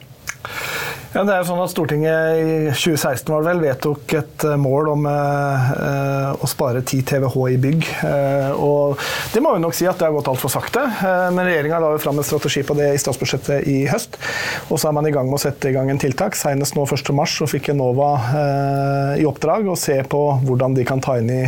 Ja, 1.16 1.22
det 1.24 1.32
er 1.32 1.46
jo 1.46 1.48
sånn 1.48 1.62
at 1.64 1.72
Stortinget 1.72 2.38
i 2.44 2.56
2016 2.76 3.30
var 3.32 3.40
det 3.40 3.48
vel, 3.48 3.60
vedtok 3.64 4.14
et 4.18 4.44
eh, 4.44 4.58
mål 4.60 4.90
om 4.92 5.06
eh, 5.08 6.32
å 6.44 6.50
spare 6.52 6.82
10 6.82 7.06
TWh 7.08 7.54
i 7.54 7.60
bygg. 7.64 7.86
Eh, 8.04 8.50
og 8.60 9.00
Det 9.32 9.40
må 9.40 9.54
vi 9.56 9.62
nok 9.64 9.78
si 9.78 9.88
at 9.88 9.96
det 9.96 10.10
har 10.10 10.12
gått 10.12 10.28
altfor 10.28 10.52
sakte. 10.52 10.84
Eh, 10.84 11.30
men 11.32 11.48
regjeringa 11.48 11.80
la 11.80 11.94
jo 11.94 12.02
fram 12.04 12.20
en 12.20 12.28
strategi 12.28 12.66
på 12.68 12.76
det 12.76 12.90
i 12.92 13.00
statsbudsjettet 13.00 13.64
i 13.72 13.78
høst. 13.88 14.20
Og 14.68 14.76
så 14.76 14.90
er 14.90 14.98
man 14.98 15.08
i 15.08 15.14
gang 15.16 15.30
med 15.32 15.40
å 15.40 15.44
sette 15.46 15.72
i 15.72 15.78
gang 15.78 15.88
en 15.94 16.02
tiltak. 16.04 16.36
Senest 16.36 16.76
nå 16.76 16.84
1.3 16.84 17.16
så 17.32 17.48
fikk 17.48 17.72
Enova 17.72 18.12
eh, 18.42 19.24
i 19.24 19.30
oppdrag 19.32 19.72
å 19.72 19.80
se 19.80 19.96
på 20.12 20.26
hvordan 20.44 20.76
de 20.76 20.84
kan 20.84 21.00
ta 21.00 21.16
inn 21.22 21.32
i, 21.32 21.42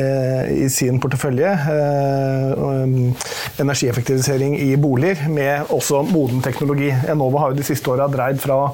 eh, 0.00 0.48
i 0.64 0.72
sin 0.72 0.96
portefølje 1.04 1.52
energieffektivisering 3.60 4.56
i 4.58 4.72
boliger 4.80 5.28
med 5.28 5.70
også 5.76 6.00
moden 6.08 6.40
teknologi. 6.42 6.88
Enova 7.10 7.44
har 7.44 7.52
jo 7.52 7.60
de 7.60 7.66
siste 7.68 7.92
åra 7.92 8.08
dreid 8.10 8.40
fra 8.42 8.72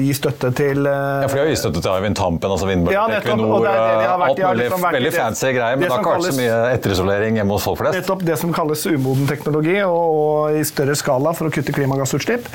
gi 0.00 0.12
støtte 0.16 0.50
til 0.56 0.82
uh, 0.86 1.22
Ja, 1.22 1.28
for 1.28 1.36
de 1.38 1.42
har 1.44 1.50
gitt 1.52 1.62
støtte 1.62 1.82
til 1.84 1.90
Eivind 1.92 2.16
Tampen, 2.18 2.50
altså 2.50 2.68
Vindmøller, 2.68 2.96
Ja, 2.96 3.20
Equinor, 3.20 3.66
alt 3.66 4.38
mulig. 4.38 4.64
liksom 4.64 4.84
Veldig 4.86 5.10
det- 5.10 5.14
fancy 5.20 5.52
greier, 5.54 5.76
men 5.76 5.84
det 5.84 5.90
det 5.90 5.96
har 5.96 6.02
ikke 6.04 6.14
vært 6.16 6.26
så 6.30 6.36
mye 6.38 6.58
etterisolering 6.74 7.38
hjemme 7.40 7.56
hos 7.56 7.64
folk 7.66 7.78
flest. 7.80 7.98
Nettopp 7.98 8.24
det 8.26 8.36
som 8.40 8.52
kalles 8.54 8.84
umoden 8.86 9.26
teknologi, 9.30 9.76
og, 9.82 10.18
og 10.20 10.58
i 10.60 10.64
større 10.68 10.96
skala 10.98 11.32
for 11.36 11.48
å 11.50 11.54
kutte 11.54 11.74
klimagassutslipp. 11.76 12.46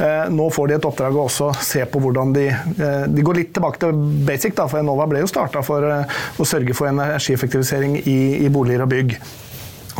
Eh, 0.00 0.24
nå 0.34 0.48
får 0.54 0.68
de 0.72 0.78
et 0.78 0.88
oppdrag 0.90 1.16
å 1.16 1.26
også 1.28 1.50
se 1.64 1.84
på 1.90 2.02
hvordan 2.02 2.32
de 2.36 2.48
eh, 2.50 3.04
De 3.10 3.22
går 3.26 3.40
litt 3.42 3.52
tilbake 3.56 3.80
til 3.82 3.92
basic, 4.26 4.56
da, 4.58 4.66
for 4.70 4.80
Enova 4.82 5.06
ble 5.10 5.22
jo 5.24 5.30
starta 5.30 5.62
for 5.66 5.84
eh, 5.86 6.18
å 6.40 6.46
sørge 6.48 6.74
for 6.76 6.90
energieffektivisering 6.90 8.00
i, 8.04 8.18
i 8.44 8.48
boliger 8.52 8.86
og 8.86 8.92
bygg. 8.94 9.16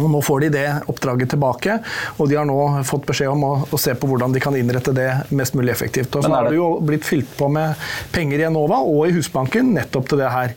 Og 0.01 0.09
Nå 0.11 0.21
får 0.25 0.41
de 0.47 0.49
det 0.55 0.67
oppdraget 0.91 1.31
tilbake, 1.35 1.79
og 2.19 2.29
de 2.31 2.37
har 2.39 2.47
nå 2.49 2.57
fått 2.89 3.05
beskjed 3.09 3.29
om 3.33 3.43
å, 3.47 3.53
å 3.71 3.79
se 3.81 3.93
på 3.95 4.09
hvordan 4.11 4.33
de 4.35 4.41
kan 4.43 4.57
innrette 4.57 4.95
det 4.97 5.09
mest 5.37 5.55
mulig 5.59 5.73
effektivt. 5.75 6.15
Og 6.17 6.25
så 6.25 6.33
har 6.33 6.49
det- 6.49 6.57
jo 6.57 6.81
blitt 6.81 7.05
fylt 7.05 7.29
på 7.39 7.49
med 7.53 7.77
penger 8.13 8.41
i 8.41 8.47
Enova 8.49 8.81
og 8.83 9.07
i 9.09 9.13
Husbanken 9.15 9.75
nettopp 9.77 10.09
til 10.09 10.19
det 10.23 10.31
her. 10.33 10.55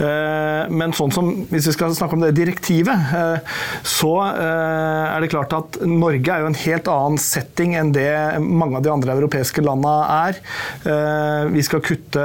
Eh, 0.00 0.68
Men 0.70 0.92
sånn 0.96 1.12
som, 1.12 1.28
hvis 1.50 1.66
vi 1.68 1.72
skal 1.76 1.94
snakke 1.94 2.14
om 2.16 2.20
det 2.24 2.34
direktivet, 2.34 3.12
eh, 3.14 3.38
så 3.86 4.12
eh, 4.32 5.14
er 5.16 5.20
det 5.20 5.30
klart 5.30 5.52
at 5.56 5.78
Norge 5.86 6.28
er 6.32 6.40
jo 6.42 6.46
en 6.50 6.54
helt 6.64 6.88
annen 6.88 7.18
setting 7.22 7.74
enn 7.78 7.92
det 7.92 8.40
mange 8.40 8.76
av 8.80 8.82
de 8.82 8.90
andre 8.92 9.14
europeiske 9.16 9.62
landene 9.62 9.94
er. 10.16 10.40
Eh, 10.86 11.44
Vi 11.56 11.62
skal 11.62 11.80
kutte 11.80 12.24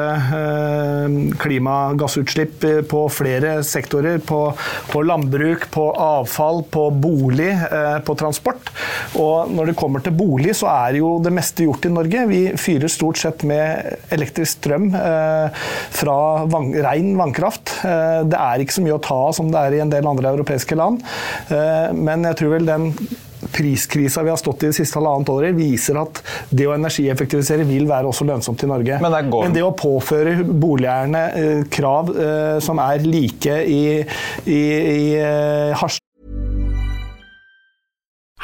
klimagassutslipp 1.41 2.63
på 2.89 3.01
flere 3.13 3.61
sektorer. 3.63 4.19
På, 4.25 4.53
på 4.91 5.01
landbruk, 5.05 5.67
på 5.73 5.85
avfall, 5.95 6.60
på 6.63 6.89
bolig, 7.03 7.49
eh, 7.51 7.97
på 8.05 8.15
transport. 8.19 8.71
Og 9.19 9.51
når 9.51 9.71
det 9.71 9.77
kommer 9.79 10.03
til 10.03 10.15
bolig, 10.17 10.55
så 10.57 10.69
er 10.71 10.99
jo 10.99 11.15
det 11.23 11.33
meste 11.33 11.65
gjort 11.67 11.87
i 11.87 11.93
Norge. 11.93 12.27
Vi 12.31 12.41
fyrer 12.59 12.91
stort 12.91 13.21
sett 13.21 13.45
med 13.47 13.97
elektrisk 14.13 14.59
strøm 14.59 14.91
eh, 14.97 15.65
fra 16.01 16.19
van 16.51 16.71
ren 16.73 17.15
vannkraft. 17.19 17.77
Eh, 17.87 18.21
det 18.29 18.39
er 18.39 18.63
ikke 18.63 18.79
så 18.79 18.85
mye 18.85 18.99
å 18.99 19.03
ta 19.03 19.19
av 19.31 19.35
som 19.37 19.51
det 19.51 19.65
er 19.65 19.77
i 19.77 19.83
en 19.83 19.91
del 19.91 20.07
andre 20.07 20.33
europeiske 20.35 20.77
land. 20.77 21.03
Men 21.51 22.25
jeg 22.27 22.37
tror 22.39 22.55
vel 22.55 22.67
den 22.67 22.89
priskrisa 23.51 24.23
vi 24.23 24.29
har 24.29 24.37
stått 24.37 24.63
i 24.63 24.69
det 24.69 24.77
siste 24.77 24.99
halvannet 24.99 25.29
året, 25.33 25.55
viser 25.57 25.99
at 26.01 26.21
det 26.49 26.67
å 26.69 26.75
energieffektivisere 26.75 27.65
vil 27.67 27.87
være 27.89 28.09
også 28.11 28.27
lønnsomt 28.27 28.65
i 28.65 28.69
Norge. 28.71 28.99
Men 29.01 29.15
det 29.15 29.23
Men 29.31 29.55
det 29.55 29.65
å 29.65 29.73
påføre 29.77 30.37
boligeierne 30.45 31.23
eh, 31.37 31.63
krav 31.71 32.13
eh, 32.15 32.59
som 32.63 32.81
er 32.83 33.07
like 33.07 33.57
i, 33.65 33.83
i, 34.45 34.61
i 34.61 35.07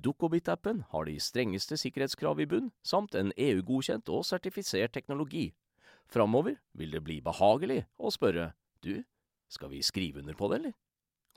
Dukkobit-appen 0.00 0.84
har 0.90 1.08
de 1.08 1.16
strengeste 1.20 1.78
sikkerhetskrav 1.80 2.40
i 2.40 2.48
bunn, 2.50 2.70
samt 2.82 3.14
en 3.14 3.32
EU-godkjent 3.36 4.08
og 4.12 4.24
sertifisert 4.28 4.94
teknologi. 4.96 5.50
Framover 6.10 6.56
vil 6.74 6.90
det 6.96 7.04
bli 7.06 7.20
behagelig 7.22 7.84
å 7.98 8.10
spørre 8.10 8.52
du, 8.82 9.02
skal 9.50 9.70
vi 9.70 9.82
skrive 9.82 10.22
under 10.22 10.34
på 10.34 10.50
det, 10.50 10.60
eller? 10.60 10.76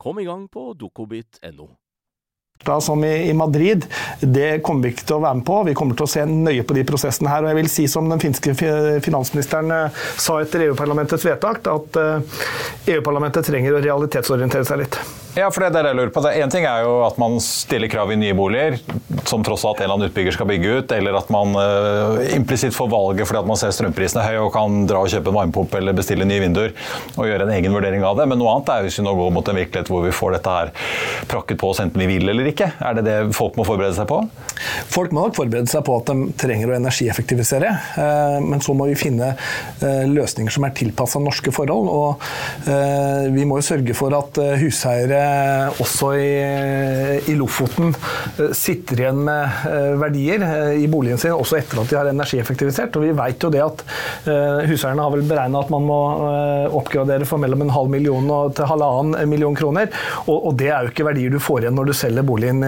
Kom 0.01 0.19
i 0.19 0.25
gang 0.25 0.47
på 0.49 0.73
dukkobit.no. 0.73 1.67
som 2.81 3.03
i, 3.05 3.33
Madrid, 3.33 3.85
det 4.19 4.63
kommer 4.63 4.87
vi 4.87 4.93
ikke 4.93 5.05
til 5.05 5.19
å 5.19 5.23
være 5.23 5.39
med 5.39 5.45
på. 5.45 5.57
Vi 5.69 5.75
kommer 5.77 5.95
til 5.95 6.07
å 6.07 6.11
se 6.13 6.25
nøye 6.25 6.65
på 6.65 6.77
de 6.77 6.85
prosessene 6.87 7.29
her. 7.29 7.43
Og 7.43 7.51
jeg 7.51 7.59
vil 7.61 7.71
si 7.71 7.87
som 7.91 8.09
den 8.09 8.21
finske 8.23 8.55
finansministeren 9.05 9.71
eh, 9.71 10.05
sa 10.17 10.39
etter 10.41 10.67
EU-parlamentets 10.69 11.27
vedtak, 11.27 11.67
at 11.69 12.01
eh, 12.01 12.39
EU-parlamentet 12.95 13.47
trenger 13.47 13.77
å 13.77 13.83
realitetsorientere 13.85 14.67
seg 14.67 14.83
litt. 14.83 15.22
Ja, 15.33 15.47
for 15.49 15.63
det 15.63 15.71
er 15.71 15.87
det 15.87 15.89
jeg 15.89 15.97
lurer 15.97 16.11
på. 16.13 16.21
En 16.29 16.51
ting 16.53 16.65
er 16.69 16.83
jo 16.85 16.99
at 17.07 17.15
man 17.17 17.39
stiller 17.41 17.89
krav 17.89 18.11
i 18.13 18.17
nye 18.21 18.35
boliger, 18.37 18.75
som 19.25 19.41
tross 19.41 19.63
alt 19.65 19.79
en 19.79 19.87
eller 19.87 19.95
annen 19.95 20.11
utbygger 20.11 20.35
skal 20.35 20.45
bygge 20.45 20.73
ut, 20.77 20.91
eller 20.93 21.15
at 21.17 21.31
man 21.33 21.55
uh, 21.57 22.19
implisitt 22.35 22.75
får 22.75 22.91
valget 22.91 23.25
fordi 23.25 23.39
at 23.41 23.49
man 23.49 23.57
ser 23.57 23.73
strømprisene 23.73 24.21
høye 24.27 24.43
og 24.43 24.51
kan 24.53 24.83
dra 24.89 25.01
og 25.01 25.09
kjøpe 25.09 25.31
en 25.31 25.37
varmepumpe 25.39 25.79
eller 25.79 25.97
bestille 25.97 26.27
nye 26.29 26.43
vinduer 26.43 26.75
og 27.15 27.25
gjøre 27.25 27.47
en 27.47 27.53
egen 27.55 27.73
vurdering 27.73 28.05
av 28.05 28.19
det. 28.19 28.27
Men 28.29 28.37
noe 28.43 28.51
annet 28.53 28.69
er 28.75 28.85
hvis 28.85 28.99
vi 28.99 29.07
nå 29.07 29.15
går 29.17 29.33
mot 29.33 29.49
en 29.49 29.57
virkelighet 29.57 29.89
hvor 29.89 30.05
vi 30.05 30.13
får 30.13 30.35
dette 30.35 30.53
her 30.53 30.69
prakket 31.31 31.61
på 31.63 31.71
oss 31.73 31.81
enten 31.81 32.05
vi 32.05 32.11
vil 32.11 32.29
eller 32.29 32.51
ikke. 32.51 32.69
Er 32.77 32.99
det 32.99 33.05
det 33.09 33.17
folk 33.33 33.57
må 33.57 33.65
forberede 33.65 33.97
seg 33.97 34.05
på? 34.11 34.21
Folk 34.93 35.17
må 35.17 35.25
nok 35.25 35.39
forberede 35.39 35.71
seg 35.71 35.81
på 35.87 35.97
at 35.97 36.13
de 36.13 36.29
trenger 36.43 36.69
å 36.69 36.77
energieffektivisere, 36.77 37.73
eh, 38.05 38.37
men 38.45 38.61
så 38.61 38.77
må 38.77 38.85
vi 38.91 38.99
finne 39.01 39.33
eh, 39.33 40.05
løsninger 40.13 40.53
som 40.53 40.69
er 40.69 40.77
tilpassa 40.77 41.21
norske 41.23 41.49
forhold. 41.55 41.89
Og 41.89 43.33
vi 43.33 43.45
må 43.47 43.57
jo 43.57 43.65
sørge 43.65 43.95
for 43.97 44.13
at 44.15 44.37
huseiere 44.61 45.22
også 45.83 46.13
i, 46.19 46.29
i, 47.27 47.35
Lofoten 47.37 47.93
sitter 48.55 49.03
igjen 49.03 49.21
med 49.25 49.65
verdier 49.99 50.43
i 50.77 50.85
boligen 50.91 51.19
sin 51.21 51.33
også 51.33 51.57
etter 51.57 51.81
at 51.81 51.89
de 51.89 51.97
har 51.97 52.09
energieffektivisert. 52.11 52.95
Og 52.97 53.07
vi 53.07 53.13
vet 53.17 53.43
jo 53.43 53.51
det 53.53 53.63
at 53.63 53.83
huseierne 54.69 55.03
har 55.03 55.13
vel 55.13 55.25
beregna 55.27 55.63
at 55.63 55.71
man 55.73 55.87
må 55.87 55.99
oppgradere 56.77 57.27
for 57.27 57.41
mellom 57.41 57.65
en 57.65 57.73
halv 57.73 57.91
million 57.91 58.29
og 58.33 58.53
til 58.57 58.69
halvannen 58.69 59.29
million 59.29 59.55
kroner. 59.57 59.89
Og, 60.27 60.37
og, 60.37 60.51
det 60.59 60.69
er 60.69 60.85
jo 60.85 60.93
ikke 60.93 61.07
verdier 61.07 61.33
du 61.33 61.41
får 61.43 61.65
igjen 61.65 61.77
når 61.77 61.89
du 61.89 61.95
selger 61.97 62.27
boligen 62.27 62.63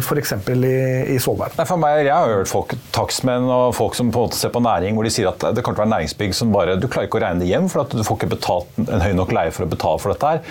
f.eks. 0.00 0.34
i, 0.54 0.74
i 1.14 1.18
Svolvær. 1.22 1.56
For 1.64 1.80
meg, 1.80 2.04
jeg 2.06 2.14
har 2.14 2.30
hørt 2.30 2.50
folk, 2.50 2.74
takstmenn 2.94 3.48
og 3.50 3.74
folk 3.76 3.98
som 3.98 4.12
på 4.14 4.22
en 4.22 4.28
måte 4.28 4.38
ser 4.38 4.52
på 4.54 4.62
næring, 4.64 4.96
hvor 4.96 5.06
de 5.06 5.12
sier 5.14 5.30
at 5.30 5.44
det 5.56 5.64
kan 5.64 5.76
være 5.76 5.90
næringsbygg 5.92 6.34
som 6.36 6.52
bare 6.54 6.76
Du 6.80 6.88
klarer 6.88 7.08
ikke 7.08 7.20
å 7.20 7.24
regne 7.24 7.42
det 7.42 7.50
hjem, 7.50 7.68
for 7.72 7.84
at 7.84 7.94
du 7.94 8.02
får 8.06 8.20
ikke 8.20 8.32
betalt 8.36 8.80
en 8.84 9.04
høy 9.04 9.12
nok 9.16 9.34
leie 9.34 9.52
for 9.54 9.66
å 9.66 9.70
betale 9.70 10.02
for 10.02 10.14
dette 10.14 10.32
her. 10.34 10.42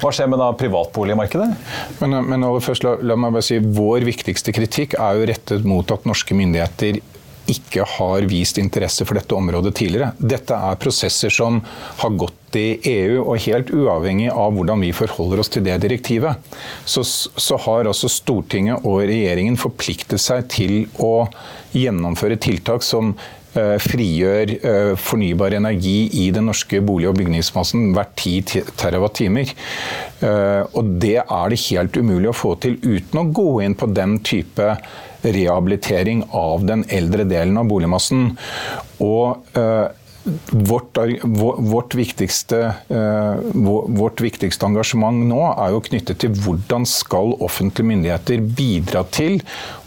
Hva 0.00 0.12
skjer 0.14 0.30
med 0.30 0.42
da 0.42 0.50
privatboligmarkedet? 1.00 1.50
Men, 2.00 2.18
men 2.28 2.48
først, 2.62 2.84
la, 2.84 2.96
la, 3.02 3.16
meg 3.16 3.36
bare 3.36 3.46
si, 3.46 3.60
Vår 3.60 4.04
viktigste 4.08 4.54
kritikk 4.56 4.98
er 4.98 5.18
jo 5.18 5.30
rettet 5.30 5.66
mot 5.68 5.90
at 5.90 6.06
norske 6.08 6.36
myndigheter 6.36 7.00
ikke 7.50 7.82
har 7.96 8.26
vist 8.30 8.60
interesse 8.60 9.02
for 9.08 9.18
dette 9.18 9.34
området 9.34 9.72
tidligere. 9.74 10.12
Dette 10.18 10.54
er 10.54 10.78
prosesser 10.78 11.32
som 11.34 11.58
har 11.98 12.12
gått 12.20 12.58
i 12.58 12.78
EU, 12.92 13.24
og 13.24 13.40
helt 13.42 13.72
uavhengig 13.74 14.28
av 14.30 14.52
hvordan 14.54 14.82
vi 14.84 14.92
forholder 14.94 15.42
oss 15.42 15.50
til 15.50 15.64
det 15.66 15.80
direktivet, 15.82 16.38
så, 16.84 17.02
så 17.02 17.58
har 17.64 17.90
altså 17.90 18.10
Stortinget 18.10 18.86
og 18.86 19.02
regjeringen 19.02 19.58
forpliktet 19.58 20.22
seg 20.22 20.46
til 20.52 20.74
å 21.02 21.26
gjennomføre 21.74 22.38
tiltak 22.42 22.86
som 22.86 23.14
frigjør 23.54 24.52
eh, 24.56 24.92
fornybar 25.00 25.56
energi 25.58 26.08
i 26.22 26.28
den 26.34 26.46
norske 26.50 26.80
bolig- 26.86 27.08
og 27.10 27.18
bygningsmassen 27.18 27.90
hvert 27.96 28.14
10 28.16 28.64
TWh. 28.78 29.54
Eh, 30.22 30.62
og 30.70 30.92
det 31.02 31.16
er 31.22 31.50
det 31.50 31.62
helt 31.66 31.98
umulig 31.98 32.30
å 32.30 32.36
få 32.36 32.54
til 32.62 32.78
uten 32.84 33.22
å 33.22 33.28
gå 33.34 33.48
inn 33.66 33.74
på 33.78 33.90
den 33.90 34.18
type 34.26 34.76
rehabilitering 35.20 36.22
av 36.32 36.62
den 36.68 36.86
eldre 36.88 37.26
delen 37.28 37.58
av 37.60 37.68
boligmassen. 37.68 38.30
Og 39.04 39.50
Vårt, 40.50 40.98
vårt, 41.24 41.94
viktigste, 41.94 42.58
uh, 42.90 43.40
vårt, 43.54 44.20
viktigste, 44.22 44.68
engasjement 44.68 45.26
nå 45.30 45.40
er 45.50 45.74
jo 45.74 45.82
knyttet 45.86 46.20
til 46.22 46.34
hvordan 46.44 46.86
skal 46.88 47.34
offentlige 47.42 47.88
myndigheter 47.90 48.42
bidra 48.56 49.04
til 49.12 49.40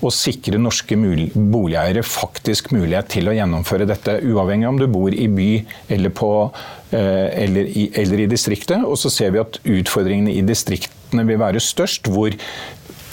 å 0.03 0.11
sikre 0.13 0.61
norske 0.61 0.97
boligeiere 1.33 2.03
faktisk 2.07 2.71
mulighet 2.75 3.11
til 3.15 3.29
å 3.29 3.35
gjennomføre 3.37 3.87
dette, 3.89 4.19
uavhengig 4.23 4.69
om 4.69 4.81
du 4.81 4.87
bor 4.91 5.13
i 5.13 5.29
by 5.31 5.49
eller, 5.93 6.13
på, 6.15 6.33
uh, 6.49 6.97
eller, 6.97 7.69
i, 7.69 7.89
eller 8.03 8.25
i 8.25 8.29
distriktet. 8.31 8.83
Og 8.83 8.99
så 8.99 9.11
ser 9.13 9.35
vi 9.35 9.43
at 9.43 9.59
utfordringene 9.63 10.35
i 10.35 10.45
distriktene 10.47 11.27
vil 11.29 11.41
være 11.41 11.63
størst, 11.63 12.09
hvor 12.11 12.33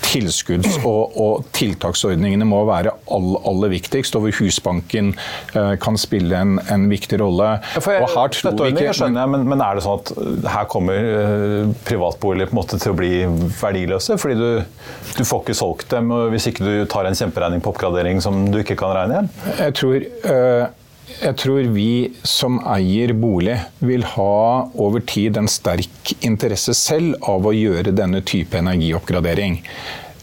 tilskudds- 0.05 0.79
og, 0.87 1.17
og, 1.21 1.45
tiltaksordningene 1.57 2.47
må 2.49 2.63
være 2.69 2.93
aller, 3.15 3.43
aller 3.51 3.73
viktigst, 3.75 4.17
og 4.17 4.25
hvor 4.25 4.37
Husbanken 4.41 5.13
uh, 5.55 5.75
kan 5.83 5.99
spille 6.01 6.37
en, 6.37 6.59
en 6.73 6.89
viktig 6.91 7.21
rolle. 7.21 7.53
Jeg, 7.77 7.85
og 8.01 8.11
her 8.15 8.35
tror 8.35 8.57
vi 8.65 8.73
ikke, 8.75 8.95
skjønner 8.97 9.25
jeg, 9.25 9.33
men, 9.35 9.47
men, 9.51 9.65
er 9.65 9.79
det 9.79 9.85
sånn 9.85 10.01
at 10.01 10.13
eh, 10.17 10.51
her 10.55 10.67
kommer 10.71 11.11
uh, 11.11 11.71
privatboliger 11.87 12.51
på 12.51 12.57
en 12.57 12.61
måte 12.63 12.81
til 12.81 12.95
å 12.95 12.99
bli 12.99 13.13
verdiløse? 13.61 14.19
Fordi 14.21 14.39
du, 14.41 14.83
du 15.19 15.23
får 15.27 15.45
ikke 15.45 15.59
solgt 15.61 15.95
dem 15.95 16.13
hvis 16.33 16.49
ikke 16.51 16.67
du 16.67 16.75
tar 16.91 17.09
en 17.09 17.17
kjemperegning 17.17 17.63
på 17.65 17.75
oppgradering 17.75 18.23
som 18.25 18.47
du 18.51 18.61
ikke 18.63 18.79
kan 18.81 18.97
regne 18.97 19.19
igjen? 19.19 19.33
Jeg 19.61 19.81
tror... 19.81 20.13
Uh, 20.27 20.80
jeg 21.19 21.37
tror 21.41 21.71
vi 21.75 22.11
som 22.27 22.61
eier 22.71 23.13
bolig 23.17 23.57
vil 23.83 24.05
ha 24.15 24.69
over 24.81 25.03
tid 25.05 25.39
en 25.41 25.49
sterk 25.51 26.15
interesse 26.21 26.75
selv 26.77 27.19
av 27.29 27.49
å 27.49 27.55
gjøre 27.57 27.95
denne 27.97 28.23
type 28.27 28.59
energioppgradering. 28.59 29.59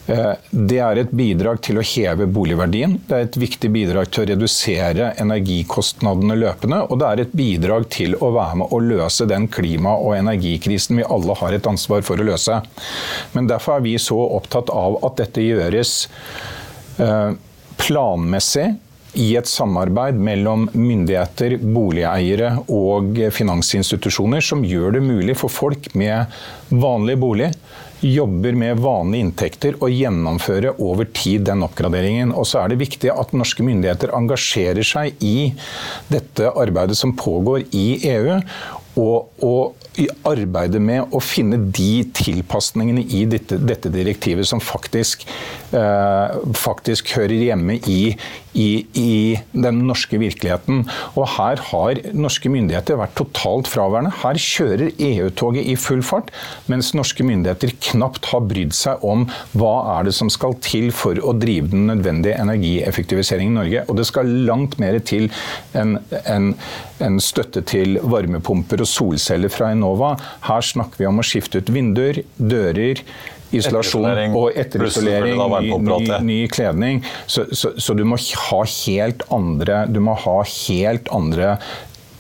Eh, 0.08 0.34
det 0.52 0.80
er 0.80 1.02
et 1.02 1.12
bidrag 1.12 1.60
til 1.67 1.82
å 1.82 1.84
heve 1.84 2.30
boligverdien, 2.32 2.95
det 3.10 3.15
er 3.17 3.26
et 3.26 3.39
viktig 3.41 3.71
bidrag 3.73 4.08
til 4.08 4.23
å 4.23 4.30
redusere 4.30 5.10
energikostnadene 5.19 6.38
løpende, 6.39 6.80
og 6.88 7.02
det 7.02 7.10
er 7.10 7.23
et 7.26 7.36
bidrag 7.36 7.89
til 7.91 8.15
å 8.23 8.32
være 8.38 8.62
med 8.62 8.71
å 8.71 8.80
løse 8.86 9.28
den 9.28 9.50
klima- 9.52 9.97
og 10.00 10.15
energikrisen 10.15 11.02
vi 11.02 11.10
alle 11.12 11.36
har 11.41 11.58
et 11.58 11.67
ansvar 11.67 12.08
for 12.08 12.23
å 12.23 12.30
løse. 12.30 12.62
Men 13.36 13.52
derfor 13.52 13.78
er 13.78 13.88
vi 13.89 13.97
så 14.00 14.19
opptatt 14.39 14.71
av 14.71 15.02
at 15.04 15.19
dette 15.19 15.43
gjøres 15.43 15.97
eh, 17.04 17.36
planmessig 17.84 18.69
i 19.15 19.32
et 19.39 19.48
samarbeid 19.50 20.20
mellom 20.20 20.67
myndigheter, 20.74 21.58
boligeiere 21.62 22.58
og 22.67 23.17
finansinstitusjoner 23.34 24.43
som 24.43 24.65
gjør 24.67 24.98
det 24.98 25.04
mulig 25.06 25.38
for 25.39 25.54
folk 25.54 25.91
med 25.98 26.39
vanlig 26.70 27.17
bolig 27.22 27.52
jobber 28.00 28.54
med 28.54 28.80
vanlige 28.82 29.26
inntekter 29.26 29.78
og 29.82 29.93
gjennomføre 29.93 30.76
over 30.84 31.08
tid 31.17 31.48
den 31.50 31.63
oppgraderingen. 31.65 32.34
Og 32.36 32.46
så 32.50 32.62
er 32.62 32.74
det 32.74 32.82
viktig 32.84 33.12
at 33.13 33.34
norske 33.38 33.65
myndigheter 33.65 34.13
engasjerer 34.17 34.86
seg 34.86 35.17
i 35.24 35.52
dette 36.12 36.52
arbeidet 36.54 36.98
som 37.00 37.15
pågår 37.17 37.65
i 37.76 37.88
EU. 38.12 38.38
Og, 38.98 39.43
og 39.46 40.02
arbeide 40.26 40.80
med 40.82 41.13
å 41.13 41.20
finne 41.22 41.60
de 41.74 42.02
tilpasningene 42.17 43.04
i 43.13 43.24
dette, 43.30 43.60
dette 43.62 43.91
direktivet 43.93 44.48
som 44.50 44.62
faktisk, 44.62 45.26
eh, 45.70 46.38
faktisk 46.58 47.13
hører 47.17 47.36
hjemme 47.50 47.78
i, 47.86 48.15
i, 48.58 48.86
i, 48.98 49.38
den 49.54 49.84
norske 49.88 50.20
virkeligheten. 50.22 50.84
Og 51.15 51.28
her 51.38 51.62
har 51.70 52.02
norske 52.17 52.50
myndigheter 52.52 53.00
vært 53.00 53.15
totalt 53.20 53.70
fraværende. 53.70 54.13
Her 54.24 54.39
kjører 54.41 54.91
EU-toget 54.93 55.70
i 55.70 55.78
full 55.80 56.04
fart, 56.06 56.32
mens 56.72 56.93
norske 56.98 57.26
myndigheter 57.28 57.76
knapt 57.91 58.32
har 58.32 58.46
brydd 58.50 58.76
seg 58.76 59.06
om 59.06 59.28
hva 59.58 59.76
er 59.98 60.10
det 60.10 60.15
som 60.17 60.32
skal 60.34 60.58
til 60.65 60.89
for 60.96 61.20
å 61.22 61.36
drive 61.38 61.72
den 61.74 61.88
nødvendige 61.91 62.39
energieffektiviseringen 62.41 63.56
i 63.56 63.60
Norge. 63.62 63.86
Og 63.88 64.02
det 64.02 64.08
skal 64.10 64.34
langt 64.50 64.78
mer 64.82 65.00
til 65.06 65.30
enn 65.78 65.98
en, 66.28 66.52
en 67.04 67.17
støtte 67.22 67.62
til 67.67 67.98
varmepumper 68.02 68.82
og 68.84 68.89
solceller 68.89 69.52
fra 69.54 69.72
Enova. 69.76 70.15
Her 70.48 70.65
snakker 70.65 71.04
vi 71.04 71.10
om 71.10 71.22
å 71.22 71.26
skifte 71.26 71.62
ut 71.62 71.74
vinduer, 71.74 72.24
dører, 72.38 73.04
isolasjon 73.56 74.36
og 74.36 74.58
etterisolering, 74.58 75.40
ny, 75.40 76.10
ny, 76.26 76.40
kledning. 76.52 77.04
Så, 77.26 77.48
så, 77.52 77.74
så, 77.78 77.96
du 77.98 78.04
må 78.08 78.20
ha 78.20 78.64
helt 78.86 79.24
andre, 79.34 79.86
du 79.92 80.02
må 80.04 80.18
ha 80.26 80.40
helt 80.44 81.12
andre 81.16 81.58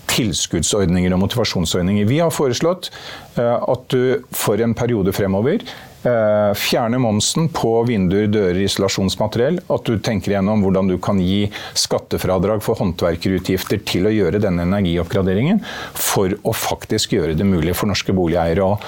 tilskuddsordninger 0.07 1.13
og 1.13 1.21
motivasjonsordninger. 1.25 2.07
Vi 2.09 2.21
har 2.23 2.33
foreslått 2.33 2.89
uh, 3.37 3.59
at 3.59 3.91
du 3.91 4.23
for 4.35 4.61
en 4.63 4.75
periode 4.77 5.13
fremover 5.15 5.61
uh, 6.07 6.53
fjerner 6.57 7.01
momsen 7.01 7.49
på 7.53 7.73
vinduer, 7.89 8.29
dører, 8.31 8.61
isolasjonsmateriell. 8.63 9.59
At 9.73 9.89
du 9.89 9.99
tenker 10.03 10.37
gjennom 10.37 10.63
hvordan 10.65 10.89
du 10.91 10.95
kan 11.03 11.19
gi 11.21 11.49
skattefradrag 11.77 12.63
for 12.65 12.79
håndverkerutgifter 12.81 13.83
til 13.87 14.09
å 14.09 14.15
gjøre 14.15 14.41
denne 14.43 14.65
energioppgraderingen, 14.69 15.61
for 15.93 16.37
å 16.41 16.55
faktisk 16.55 17.17
gjøre 17.17 17.37
det 17.37 17.47
mulig 17.47 17.75
for 17.77 17.91
norske 17.91 18.15
boligeiere 18.15 18.65
å 18.65 18.79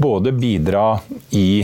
både 0.00 0.32
bidra 0.36 0.86
i 1.36 1.62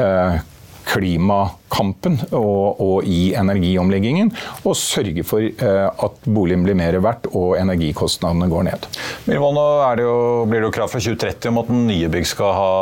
eh, 0.00 0.42
klimakampen 0.84 2.18
og, 2.36 2.76
og, 2.82 3.04
i 3.08 3.32
energiomleggingen, 3.36 4.32
og 4.64 4.76
sørge 4.78 5.24
for 5.26 5.40
eh, 5.40 5.88
at 5.88 6.12
boligen 6.28 6.64
blir 6.66 6.74
mer 6.78 6.94
verdt 7.04 7.26
og 7.32 7.56
energikostnadene 7.58 8.48
går 8.52 8.62
ned. 8.68 8.80
Milvold, 9.28 9.54
nå 9.56 9.66
det 9.98 10.04
jo, 10.04 10.44
blir 10.50 10.60
det 10.60 10.66
jo 10.68 10.76
krav 10.76 10.88
fra 10.92 11.00
2030 11.00 11.48
om 11.50 11.58
at 11.62 11.68
nye 11.74 12.08
bygg 12.12 12.26
skal 12.28 12.50
ha 12.58 12.72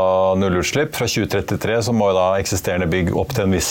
nullutslipp. 0.41 0.93
Fra 0.99 1.07
2033 1.09 1.75
så 1.89 1.93
må 1.97 2.05
jo 2.11 2.19
da 2.19 2.27
eksisterende 2.43 2.93
bygg 2.93 3.07
opp 3.19 3.31
til 3.37 3.45
en 3.47 3.57
viss 3.57 3.71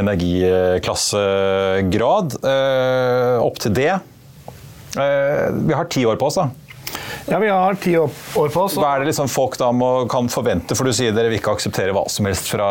energiklassegrad. 0.00 2.28
Eh, 2.40 3.36
opp 3.44 3.56
til 3.60 3.72
det. 3.76 3.94
Eh, 4.98 5.46
vi 5.68 5.72
har 5.76 5.86
ti 5.92 6.02
år 6.08 6.16
på 6.20 6.26
oss, 6.30 6.38
da. 6.40 6.46
Ja, 7.30 7.38
vi 7.38 7.48
har 7.48 7.76
ti 7.78 7.92
år 8.00 8.10
på 8.34 8.62
oss. 8.62 8.74
Hva 8.80 8.94
er 8.96 9.02
det 9.04 9.10
liksom 9.10 9.28
folk 9.30 9.58
da 9.60 9.68
må, 9.74 9.90
kan 10.10 10.30
forvente? 10.32 10.74
For 10.78 10.88
du 10.88 10.94
sier 10.96 11.14
dere 11.14 11.30
vil 11.30 11.38
ikke 11.38 11.54
akseptere 11.54 11.94
hva 11.94 12.06
som 12.10 12.26
helst 12.26 12.50
fra 12.50 12.70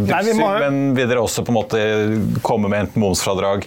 Dixie, 0.00 0.36
men 0.38 0.94
vil 0.96 1.10
dere 1.10 1.24
også 1.24 1.44
på 1.44 1.52
en 1.52 1.58
måte 1.58 1.82
komme 2.46 2.70
med 2.72 2.86
enten 2.86 3.04
momsfradrag 3.04 3.66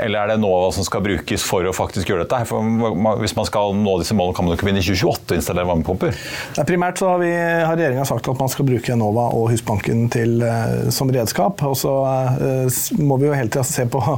eller 0.00 0.22
er 0.22 0.32
det 0.32 0.40
Nova 0.42 0.70
som 0.74 0.86
skal 0.86 1.02
brukes 1.04 1.44
for 1.46 1.66
å 1.68 1.72
faktisk 1.76 2.10
gjøre 2.10 2.24
dette? 2.24 2.40
For 2.48 3.18
hvis 3.20 3.34
man 3.36 3.48
skal 3.48 3.74
nå 3.76 3.96
disse 4.00 4.16
målene, 4.16 4.36
kan 4.36 4.46
man 4.46 4.56
ikke 4.56 4.68
begynne 4.68 4.82
i 4.82 4.86
2028 4.86 5.34
å 5.34 5.40
installere 5.40 5.68
varmepumper? 5.68 6.20
primært 6.68 7.02
så 7.02 7.10
har, 7.10 7.18
vi, 7.20 7.32
har 7.32 7.76
regjeringa 7.76 8.04
sagt 8.08 8.28
at 8.30 8.40
man 8.40 8.50
skal 8.52 8.66
bruke 8.68 8.94
Enova 8.94 9.26
og 9.36 9.50
Husbanken 9.52 10.06
til, 10.12 10.38
uh, 10.40 10.88
som 10.94 11.10
redskap. 11.12 11.60
Og 11.68 11.76
så 11.78 11.92
uh, 11.92 12.80
må 13.02 13.18
vi 13.20 13.28
jo 13.28 13.36
hele 13.36 13.52
tida 13.52 13.64
se 13.66 13.86
på 13.90 14.00
uh, 14.00 14.16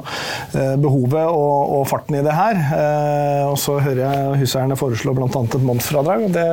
behovet 0.84 1.24
og, 1.24 1.56
og, 1.80 1.82
farten 1.90 2.18
i 2.18 2.22
det 2.24 2.32
her. 2.34 2.60
og 3.50 3.56
så 3.60 3.76
hører 3.82 4.00
jeg 4.00 4.38
huseierne 4.44 4.76
foreslå 4.78 5.12
bl.a. 5.16 5.28
et 5.28 5.56
momsfradrag. 5.66 6.28
og 6.28 6.34
Det 6.34 6.46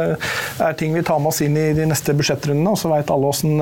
er 0.65 0.79
ting 0.79 0.95
vi 0.95 1.03
tar 1.07 1.21
med 1.21 1.31
oss 1.31 1.41
inn 1.45 1.55
i 1.57 1.69
de 1.77 1.85
neste 1.89 2.15
budsjettrundene. 2.17 2.73
Og 2.73 2.79
så 2.79 2.91
veit 2.91 3.11
alle 3.13 3.29
åssen 3.31 3.61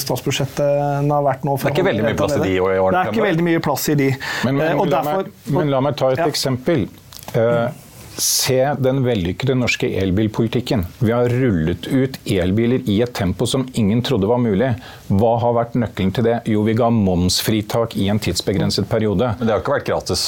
statsbudsjettet 0.00 1.10
har 1.12 1.26
vært 1.26 1.46
nå. 1.46 1.56
Det 1.60 1.70
er 1.70 1.76
ikke 1.76 1.88
veldig 1.90 2.06
mye 2.06 2.18
plass 2.18 2.36
i 2.36 2.42
de 2.42 2.54
i 2.54 2.60
årene? 2.62 2.92
Det 2.92 3.02
er 3.02 3.16
ikke 3.16 3.26
veldig 3.26 3.46
mye 3.48 3.62
plass 3.64 3.88
i 3.92 3.98
de. 3.98 4.08
Men, 4.46 4.60
men, 4.60 4.91
la 4.92 5.02
meg, 5.06 5.30
men 5.56 5.72
la 5.72 5.80
meg 5.84 5.96
ta 6.00 6.12
et 6.14 6.22
ja. 6.22 6.28
eksempel. 6.30 6.86
Uh, 7.32 7.70
Se 8.16 8.58
den 8.78 9.00
vellykkede 9.04 9.54
norske 9.56 9.88
elbilpolitikken. 10.02 10.84
Vi 10.98 11.12
har 11.12 11.28
rullet 11.32 11.86
ut 11.86 12.18
elbiler 12.28 12.82
i 12.90 12.98
et 13.02 13.12
tempo 13.16 13.46
som 13.48 13.64
ingen 13.72 14.02
trodde 14.04 14.28
var 14.28 14.40
mulig. 14.42 14.72
Hva 15.08 15.32
har 15.42 15.54
vært 15.56 15.76
nøkkelen 15.80 16.12
til 16.16 16.26
det? 16.26 16.36
Jo, 16.50 16.62
vi 16.66 16.74
ga 16.76 16.90
momsfritak 16.92 17.96
i 17.96 18.08
en 18.12 18.20
tidsbegrenset 18.22 18.88
periode. 18.90 19.32
Men 19.38 19.48
det 19.48 19.54
har 19.54 19.62
ikke 19.64 19.76
vært 19.76 19.88
gratis? 19.88 20.24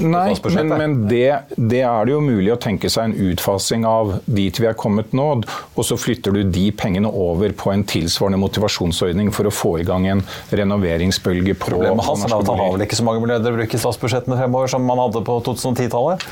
Nei, 0.00 0.34
men, 0.56 0.74
men 0.74 0.96
det, 1.10 1.24
det, 1.56 1.82
er 1.86 2.08
det 2.08 2.14
jo 2.16 2.22
mulig 2.24 2.54
å 2.54 2.58
tenke 2.60 2.90
seg 2.92 3.10
en 3.10 3.30
utfasing 3.30 3.86
av 3.88 4.16
dit 4.26 4.60
vi 4.60 4.68
er 4.70 4.78
kommet 4.78 5.14
nå. 5.16 5.28
Og 5.74 5.86
så 5.86 5.98
flytter 6.00 6.34
du 6.34 6.42
de 6.50 6.68
pengene 6.74 7.10
over 7.10 7.54
på 7.56 7.74
en 7.74 7.86
tilsvarende 7.86 8.40
motivasjonsordning 8.42 9.30
for 9.34 9.48
å 9.48 9.54
få 9.54 9.76
i 9.80 9.86
gang 9.86 10.08
en 10.10 10.24
renoveringsbølge 10.50 11.56
på 11.58 11.70
Problemet 11.70 12.02
hans 12.06 12.24
er 12.26 12.34
at 12.34 12.48
han 12.50 12.58
har 12.58 12.72
vel 12.74 12.82
ikke 12.84 12.98
så 12.98 13.06
mange 13.06 13.22
milliarder 13.22 13.54
å 13.54 13.60
bruke 13.60 13.78
i 13.78 13.80
statsbudsjettene 13.82 14.38
fremover 14.40 14.70
som 14.72 14.82
man 14.86 14.98
hadde 14.98 15.22
på 15.26 15.38
2010-tallet? 15.46 16.26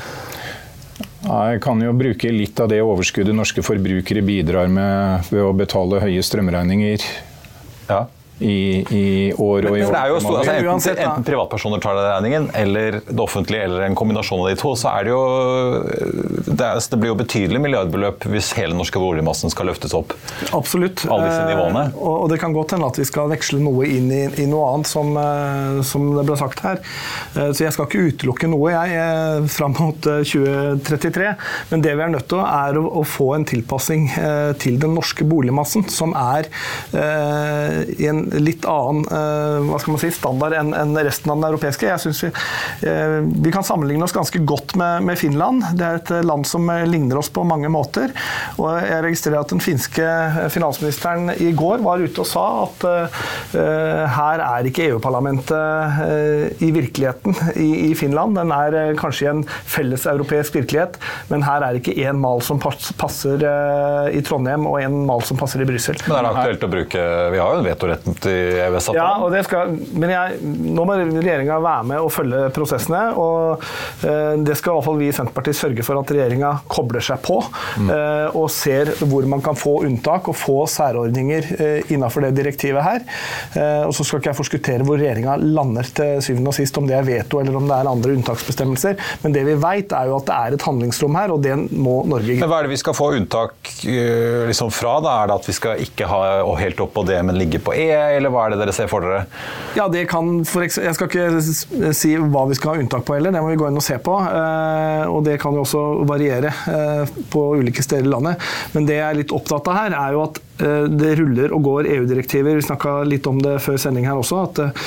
Jeg 1.19 1.59
kan 1.63 1.81
jo 1.83 1.91
bruke 1.99 2.31
litt 2.31 2.59
av 2.63 2.69
det 2.71 2.79
overskuddet 2.83 3.35
norske 3.35 3.63
forbrukere 3.65 4.23
bidrar 4.23 4.71
med 4.71 5.27
ved 5.33 5.43
å 5.43 5.51
betale 5.57 5.99
høye 6.05 6.23
strømregninger. 6.23 7.03
Ja 7.89 8.05
i, 8.39 8.85
i 8.95 9.05
år 9.33 9.67
og 9.67 9.77
i 9.77 9.83
år. 9.83 9.91
Det 9.91 9.99
er 9.99 10.13
jo 10.13 10.19
stor, 10.23 10.37
altså, 10.39 10.53
enten, 10.55 10.91
enten, 10.95 11.25
privatpersoner 11.27 11.81
tar 11.83 11.97
den 11.97 12.07
regningen, 12.07 12.47
eller 12.55 12.99
det 13.03 13.19
offentlige, 13.19 13.65
eller 13.67 13.85
en 13.87 13.97
kombinasjon 13.99 14.43
av 14.43 14.49
de 14.51 14.55
to, 14.59 14.73
så 14.79 14.93
er 14.93 15.07
det 15.07 15.13
jo 15.13 15.23
Det, 16.47 16.65
er, 16.65 16.79
det 16.91 16.99
blir 16.99 17.11
jo 17.11 17.17
betydelig 17.19 17.61
milliardbeløp 17.61 18.27
hvis 18.31 18.53
hele 18.57 18.73
den 18.73 18.79
norske 18.81 19.01
boligmassen 19.01 19.51
skal 19.51 19.69
løftes 19.69 19.95
opp. 19.97 20.15
Absolutt. 20.55 21.03
Alle 21.09 21.27
disse 21.27 21.43
nivåene. 21.49 21.85
Eh, 21.89 21.99
og, 21.99 22.27
det 22.31 22.39
kan 22.41 22.55
godt 22.55 22.75
hende 22.75 22.89
at 22.89 22.99
vi 22.99 23.07
skal 23.07 23.29
veksle 23.31 23.59
noe 23.63 23.87
inn 23.89 24.09
i, 24.13 24.23
i 24.43 24.47
noe 24.49 24.71
annet, 24.73 24.89
som, 24.89 25.11
eh, 25.19 25.81
som, 25.87 26.07
det 26.17 26.25
ble 26.29 26.37
sagt 26.39 26.63
her. 26.65 26.81
Eh, 27.35 27.51
så 27.51 27.65
jeg 27.65 27.75
skal 27.75 27.89
ikke 27.89 28.05
utelukke 28.13 28.51
noe, 28.51 28.71
jeg, 28.73 29.49
fram 29.51 29.75
mot 29.79 29.99
2033. 29.99 31.33
Men 31.73 31.85
det 31.85 31.95
vi 31.99 32.05
er 32.05 32.13
nødt 32.15 32.29
til, 32.31 32.43
er 32.43 32.79
å, 32.79 32.85
å 33.01 33.05
få 33.07 33.33
en 33.37 33.47
tilpassing 33.49 34.09
til 34.61 34.79
den 34.81 34.95
norske 34.95 35.25
boligmassen, 35.27 35.85
som 35.91 36.13
er 36.17 36.47
i 36.93 38.07
en 38.09 38.21
litt 38.37 38.65
annen 38.69 39.05
eh, 39.09 39.69
hva 39.69 39.79
skal 39.81 39.95
man 39.95 40.01
si, 40.01 40.11
standard 40.13 40.55
enn 40.57 40.73
en 40.77 40.95
resten 40.97 41.31
av 41.31 41.39
den 41.39 41.47
europeiske. 41.49 41.87
Jeg 41.89 42.03
synes 42.03 42.23
vi, 42.25 42.31
eh, 42.89 43.19
vi 43.45 43.53
kan 43.53 43.65
sammenligne 43.65 44.05
oss 44.05 44.15
ganske 44.15 44.41
godt 44.47 44.75
med, 44.79 45.05
med, 45.07 45.19
Finland. 45.19 45.65
Det 45.79 45.85
er 45.85 45.99
et 45.99 46.11
land 46.25 46.47
som 46.47 46.69
ligner 46.87 47.19
oss 47.19 47.31
på 47.33 47.43
mange 47.47 47.69
måter. 47.71 48.13
Og 48.61 48.69
jeg 48.85 49.03
registrerer 49.03 49.41
at 49.41 49.51
den 49.51 49.63
finske 49.63 50.05
finansministeren 50.53 51.33
i 51.37 51.51
går 51.57 51.83
var 51.83 52.01
ute 52.01 52.23
og 52.23 52.27
sa 52.27 52.45
at 52.63 52.85
uh, 52.87 53.19
her 54.13 54.43
er 54.43 54.69
ikke 54.69 54.85
EU-parlamentet 54.89 55.53
uh, 55.55 56.45
i 56.63 56.69
virkeligheten 56.75 57.35
i, 57.55 57.89
i, 57.89 57.91
Finland. 57.99 58.37
Den 58.39 58.53
er 58.55 58.77
uh, 58.77 58.95
kanskje 58.99 59.25
i 59.25 59.29
en 59.31 59.43
felles 59.47 60.05
europeisk 60.09 60.55
virkelighet, 60.59 60.99
men 61.31 61.43
her 61.47 61.65
er 61.65 61.79
ikke 61.79 61.95
én 61.99 62.19
mal 62.19 62.43
som 62.45 62.61
passer 62.61 63.43
i 64.13 64.21
Trondheim 64.25 64.67
og 64.69 64.79
en 64.81 65.01
mal 65.07 65.23
som 65.25 65.39
passer 65.39 65.63
i 65.63 65.67
Brussel. 65.67 65.99
Men 66.07 66.19
er 66.19 66.27
det 66.27 66.33
aktuelt 66.33 66.65
å 66.65 66.71
bruke 66.71 67.05
Vi 67.33 67.41
har 67.41 67.55
jo 67.55 67.61
en 67.61 67.67
vetoretten 68.19 68.31
i 68.31 68.59
EØS-avtalen. 68.59 68.99
Ja, 68.99 69.23
og 69.23 69.31
det 69.33 69.43
skal, 69.47 69.73
men 69.99 70.11
jeg, 70.11 70.39
nå 70.43 70.85
må 70.85 70.95
regjeringa 70.99 71.59
være 71.63 71.87
med 71.87 71.99
og 72.03 72.11
følge 72.11 72.49
prosessene. 72.55 73.13
og 73.15 73.63
eh, 74.03 74.37
Det 74.43 74.57
skal 74.57 74.73
i 74.73 74.75
hvert 74.75 74.85
fall 74.85 74.99
vi 74.99 75.09
i 75.09 75.15
Senterpartiet 75.15 75.57
sørge 75.57 75.83
for 75.85 75.99
at 75.99 76.11
regjeringa 76.13 76.51
kobler 76.67 77.03
seg 77.03 77.21
på. 77.25 77.39
Mm. 77.79 77.89
Eh, 77.95 78.37
og 78.39 78.49
ser 78.53 78.93
hvor 79.05 79.27
man 79.29 79.43
kan 79.45 79.57
få 79.57 79.83
unntak 79.87 80.29
og 80.31 80.37
få 80.37 80.57
særordninger 80.69 81.49
eh, 81.59 81.91
innenfor 81.93 82.25
det 82.25 82.33
direktivet 82.37 82.83
her. 82.83 83.05
Eh, 83.55 83.87
og 83.87 83.93
Så 83.95 84.05
skal 84.07 84.21
ikke 84.21 84.33
jeg 84.33 84.39
forskuttere 84.39 84.87
hvor 84.87 84.99
regjeringa 84.99 85.37
lander 85.39 85.87
til 85.95 86.23
syvende 86.25 86.53
og 86.53 86.57
sist, 86.57 86.77
om 86.79 86.87
det 86.89 86.97
er 86.97 87.07
veto 87.07 87.41
eller 87.41 87.57
om 87.59 87.67
det 87.69 87.77
er 87.77 87.91
andre 87.91 88.15
unntaksbestemmelser. 88.17 88.99
Men 89.23 89.35
det 89.35 89.45
vi 89.47 89.57
vet 89.59 89.95
er 89.95 90.09
jo 90.09 90.19
at 90.19 90.29
det 90.29 90.37
er 90.37 90.57
et 90.57 90.67
handlingsrom 90.67 91.17
her, 91.19 91.33
og 91.33 91.43
det 91.43 91.55
må 91.71 91.99
Norge 92.09 92.39
Men 92.39 92.49
Hva 92.49 92.61
er 92.61 92.67
det 92.67 92.73
vi 92.73 92.79
skal 92.81 92.95
få 92.95 93.11
unntak 93.17 93.73
liksom 94.49 94.71
fra? 94.73 94.97
da? 95.03 95.15
Er 95.21 95.29
det 95.29 95.37
at 95.39 95.47
vi 95.49 95.55
skal 95.55 95.81
ikke 95.83 96.07
ha 96.09 96.19
helt 96.59 96.79
opp 96.83 96.93
på 96.95 97.03
det, 97.07 97.19
men 97.25 97.37
ligge 97.37 97.61
på 97.63 97.73
E? 97.77 97.87
Eller 98.17 98.33
hva 98.33 98.45
er 98.45 98.53
det 98.53 98.59
dere 98.63 98.75
ser 98.75 98.89
for 98.91 99.05
dere? 99.05 99.23
Ja, 99.77 99.87
det 99.91 100.05
kan 100.11 100.41
for 100.47 100.65
Jeg 100.65 100.95
skal 100.97 101.09
ikke 101.09 101.93
si 101.95 102.15
hva 102.17 102.45
vi 102.49 102.57
skal 102.57 102.73
ha 102.73 102.83
unntak 102.83 103.05
på 103.07 103.15
heller, 103.17 103.33
det 103.35 103.43
må 103.43 103.53
vi 103.53 103.59
gå 103.59 103.69
inn 103.69 103.79
og 103.79 103.85
se 103.85 103.99
på. 104.03 104.17
Eh, 104.25 105.05
og 105.09 105.23
det 105.27 105.37
kan 105.41 105.55
jo 105.55 105.63
også 105.65 105.85
variere 106.09 106.53
eh, 106.73 107.15
på 107.31 107.45
ulike 107.61 107.85
steder 107.85 108.07
i 108.07 108.13
landet. 108.13 108.51
Men 108.75 108.89
det 108.89 108.99
jeg 108.99 109.07
er 109.07 109.19
litt 109.21 109.35
opptatt 109.35 109.69
av 109.71 109.81
her, 109.83 109.97
er 109.99 110.17
jo 110.17 110.25
at 110.27 110.41
det 110.59 111.15
ruller 111.19 111.53
og 111.55 111.63
går 111.63 111.87
EU-direktiver, 111.95 112.57
vi 112.59 112.65
snakka 112.65 112.99
litt 113.07 113.27
om 113.29 113.39
det 113.41 113.57
før 113.63 113.77
sending 113.79 114.07
her 114.07 114.19
også, 114.19 114.41
at, 114.43 114.59
eh, 114.63 114.83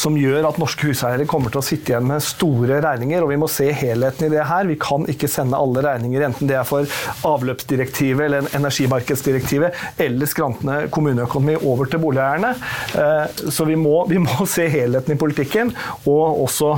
som 0.00 0.16
gjør 0.18 0.48
at 0.48 0.58
norske 0.60 0.88
huseiere 0.88 1.26
kommer 1.30 1.52
til 1.52 1.62
å 1.62 1.64
sitte 1.66 1.92
igjen 1.92 2.08
med 2.08 2.24
store 2.24 2.80
regninger. 2.82 3.22
og 3.22 3.30
Vi 3.30 3.38
må 3.40 3.48
se 3.50 3.68
helheten 3.70 4.26
i 4.26 4.32
det 4.32 4.46
her. 4.48 4.66
Vi 4.66 4.78
kan 4.80 5.06
ikke 5.10 5.30
sende 5.30 5.58
alle 5.58 5.84
regninger, 5.84 6.26
enten 6.26 6.50
det 6.50 6.58
er 6.58 6.66
for 6.68 6.88
avløpsdirektivet 7.28 8.26
eller 8.26 8.50
energimarkedsdirektivet 8.58 10.00
eller 10.02 10.30
skrantende 10.30 10.88
kommuneøkonomi, 10.92 11.58
over 11.62 11.86
til 11.86 12.02
boligeierne. 12.02 12.54
Eh, 12.98 13.42
så 13.50 13.66
vi 13.68 13.76
må, 13.78 14.06
vi 14.10 14.20
må 14.22 14.46
se 14.48 14.66
helheten 14.72 15.14
i 15.14 15.20
politikken, 15.20 15.72
og 16.06 16.42
også 16.46 16.72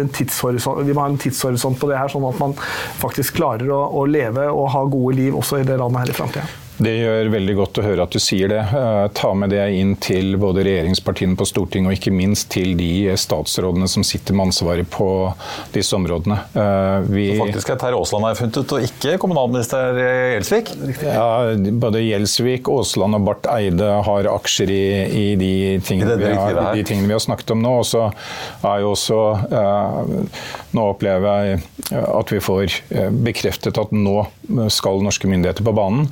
vi 0.00 0.92
må 0.92 1.02
ha 1.02 1.08
en 1.10 1.20
tidshorisont 1.20 1.78
på 1.80 1.90
det 1.90 1.98
her, 1.98 2.10
sånn 2.12 2.26
at 2.28 2.40
man 2.40 2.56
faktisk 3.00 3.38
klarer 3.40 3.70
å, 3.72 3.82
å 4.00 4.06
leve 4.08 4.48
og 4.50 4.72
ha 4.74 4.84
gode 4.90 5.16
liv 5.18 5.36
også 5.36 5.60
i 5.60 5.68
det 5.68 5.78
landet 5.80 6.04
her 6.04 6.12
i 6.12 6.18
framtida. 6.18 6.69
Det 6.80 6.92
gjør 6.96 7.28
veldig 7.34 7.54
godt 7.58 7.78
å 7.80 7.82
høre 7.84 8.04
at 8.06 8.14
du 8.14 8.20
sier 8.22 8.48
det. 8.48 8.60
Eh, 8.64 9.06
ta 9.16 9.30
med 9.36 9.52
det 9.52 9.66
inn 9.76 9.92
til 10.00 10.32
både 10.40 10.62
regjeringspartiene 10.64 11.36
på 11.36 11.46
Stortinget 11.48 11.92
og 11.92 11.98
ikke 11.98 12.12
minst 12.14 12.48
til 12.54 12.72
de 12.78 13.12
statsrådene 13.20 13.88
som 13.90 14.04
sitter 14.06 14.36
med 14.36 14.48
ansvaret 14.48 14.88
på 14.88 15.08
disse 15.74 15.92
områdene. 15.98 16.38
Eh, 16.56 17.10
vi... 17.10 17.26
Så 17.36 17.44
faktisk 17.44 17.72
er 17.74 17.80
Terje 17.82 18.00
Aasland 18.00 18.28
her 18.30 18.38
funnet 18.38 18.60
ut, 18.62 18.74
og 18.78 18.86
ikke 18.88 19.18
kommunalminister 19.20 20.00
Gjelsvik? 20.00 20.72
Ja, 21.04 21.28
både 21.84 22.02
Gjelsvik, 22.06 22.70
Aasland 22.72 23.18
og 23.18 23.28
Barth 23.28 23.52
Eide 23.52 23.90
har 24.08 24.30
aksjer 24.32 24.72
i, 24.72 24.82
i 25.04 25.26
de, 25.40 25.52
tingene 25.84 26.16
vi 26.22 26.32
har, 26.32 26.62
de 26.72 26.86
tingene 26.88 27.10
vi 27.12 27.18
har 27.18 27.24
snakket 27.26 27.52
om 27.56 27.60
nå. 27.66 27.74
Og 27.82 27.86
så 27.90 28.06
er 28.64 28.86
jo 28.86 28.94
også 28.94 29.20
eh, 29.50 30.40
Nå 30.70 30.84
opplever 30.92 31.44
jeg 31.50 31.60
at 31.98 32.30
vi 32.30 32.38
får 32.38 32.74
bekreftet 33.26 33.78
at 33.80 33.90
nå 33.90 34.20
skal 34.70 35.00
norske 35.02 35.26
myndigheter 35.26 35.66
på 35.66 35.72
banen. 35.74 36.06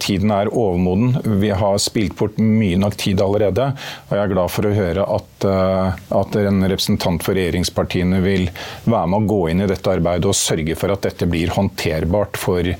Tiden 0.00 0.32
er 0.34 0.50
overmoden. 0.52 1.16
Vi 1.42 1.50
har 1.50 1.78
spilt 1.82 2.16
bort 2.18 2.38
mye 2.38 2.78
nok 2.80 2.96
tid 3.00 3.20
allerede. 3.24 3.70
Og 4.08 4.16
jeg 4.16 4.22
er 4.24 4.34
glad 4.34 4.52
for 4.54 4.68
å 4.68 4.74
høre 4.76 5.06
at, 5.16 5.46
eh, 5.48 6.02
at 6.20 6.38
en 6.42 6.62
representant 6.66 7.24
for 7.24 7.38
regjeringspartiene 7.38 8.22
vil 8.24 8.48
være 8.84 9.10
med 9.12 9.20
å 9.20 9.30
gå 9.34 9.40
inn 9.50 9.64
i 9.64 9.70
dette 9.70 9.92
arbeidet 9.92 10.30
og 10.30 10.38
sørge 10.38 10.76
for 10.78 10.94
at 10.94 11.04
dette 11.08 11.28
blir 11.30 11.52
håndterbart 11.54 12.40
for 12.40 12.72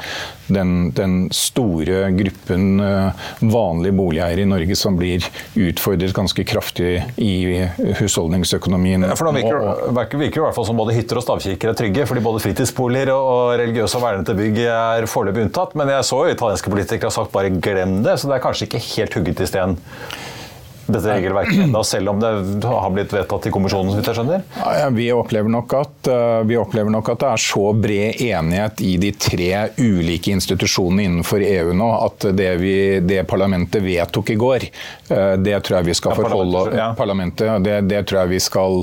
den, 0.54 0.90
den 0.96 1.16
store 1.34 2.10
gruppen 2.16 2.80
eh, 2.80 3.26
vanlige 3.40 3.96
boligeiere 3.96 4.44
i 4.44 4.48
Norge 4.48 4.76
som 4.78 4.96
blir 4.98 5.24
utfordret 5.58 6.14
ganske 6.16 6.44
kraftig 6.48 6.94
i 7.16 7.34
husholdningsøkonomien. 8.00 9.06
Ja, 9.08 9.16
for 9.18 9.30
Nå 9.30 9.36
virker, 9.38 9.86
virker, 9.92 10.22
virker 10.24 10.42
i 10.42 10.44
hvert 10.46 10.58
fall 10.58 10.68
som 10.68 10.80
både 10.80 10.96
hytter 10.96 11.20
og 11.20 11.26
stavkirker 11.26 11.72
er 11.72 11.78
trygge, 11.78 12.08
fordi 12.08 12.24
både 12.24 12.42
fritidsboliger 12.44 13.14
og 13.14 13.54
religiøse 13.60 13.98
og 13.98 14.06
vernede 14.06 14.36
bygg 14.38 14.62
er 14.66 15.08
foreløpig 15.10 15.48
unntatt. 15.48 15.76
Men 15.78 15.92
jeg 15.94 16.08
så 16.08 16.24
jo 16.26 16.36
italienske 16.36 16.72
politikere 16.72 17.10
har 17.10 17.16
sagt 17.16 17.34
bare 17.34 17.52
glem 17.62 18.00
det, 18.06 18.18
så 18.18 18.30
det 18.30 18.38
er 18.38 18.46
kanskje 18.46 18.68
ikke 18.68 18.84
helt 18.92 19.18
hugget 19.18 19.42
i 19.44 19.50
sten 19.50 19.78
dette 20.86 21.08
regelverket 21.08 21.58
enda, 21.58 21.84
selv 21.84 22.10
om 22.10 22.20
det 22.20 22.30
har 22.66 22.90
blitt 22.90 23.12
vedtatt 23.14 23.46
i 23.46 23.52
kommisjonen? 23.54 23.92
hvis 23.94 24.08
jeg 24.08 24.18
skjønner? 24.18 24.42
Ja, 24.58 24.88
vi, 24.90 25.06
opplever 25.14 25.54
at, 25.78 26.08
uh, 26.10 26.42
vi, 26.48 26.56
opplever 26.58 26.90
nok 26.90 27.12
at, 27.12 27.20
det 27.22 27.28
er 27.30 27.42
så 27.44 27.68
bred 27.76 28.22
enighet 28.24 28.82
i 28.82 28.96
de 29.00 29.12
tre 29.14 29.50
ulike 29.78 30.32
institusjonene 30.34 31.06
innenfor 31.06 31.44
EU 31.46 31.74
nå 31.76 31.90
at 32.00 32.26
det, 32.34 32.48
vi, 32.62 32.74
det 33.04 33.22
parlamentet 33.30 33.84
vedtok 33.84 34.32
i 34.34 34.38
går, 34.40 34.66
uh, 35.12 35.34
det 35.38 35.60
tror 35.62 35.78
jeg 35.78 35.90
vi 35.92 35.96
skal 36.00 36.16
forholde, 36.18 36.64
ja, 36.78 36.90
parlamentet, 36.98 37.54
det, 37.64 37.78
det, 37.90 38.02
tror 38.08 38.24
jeg 38.24 38.34
vi 38.34 38.42
skal 38.42 38.82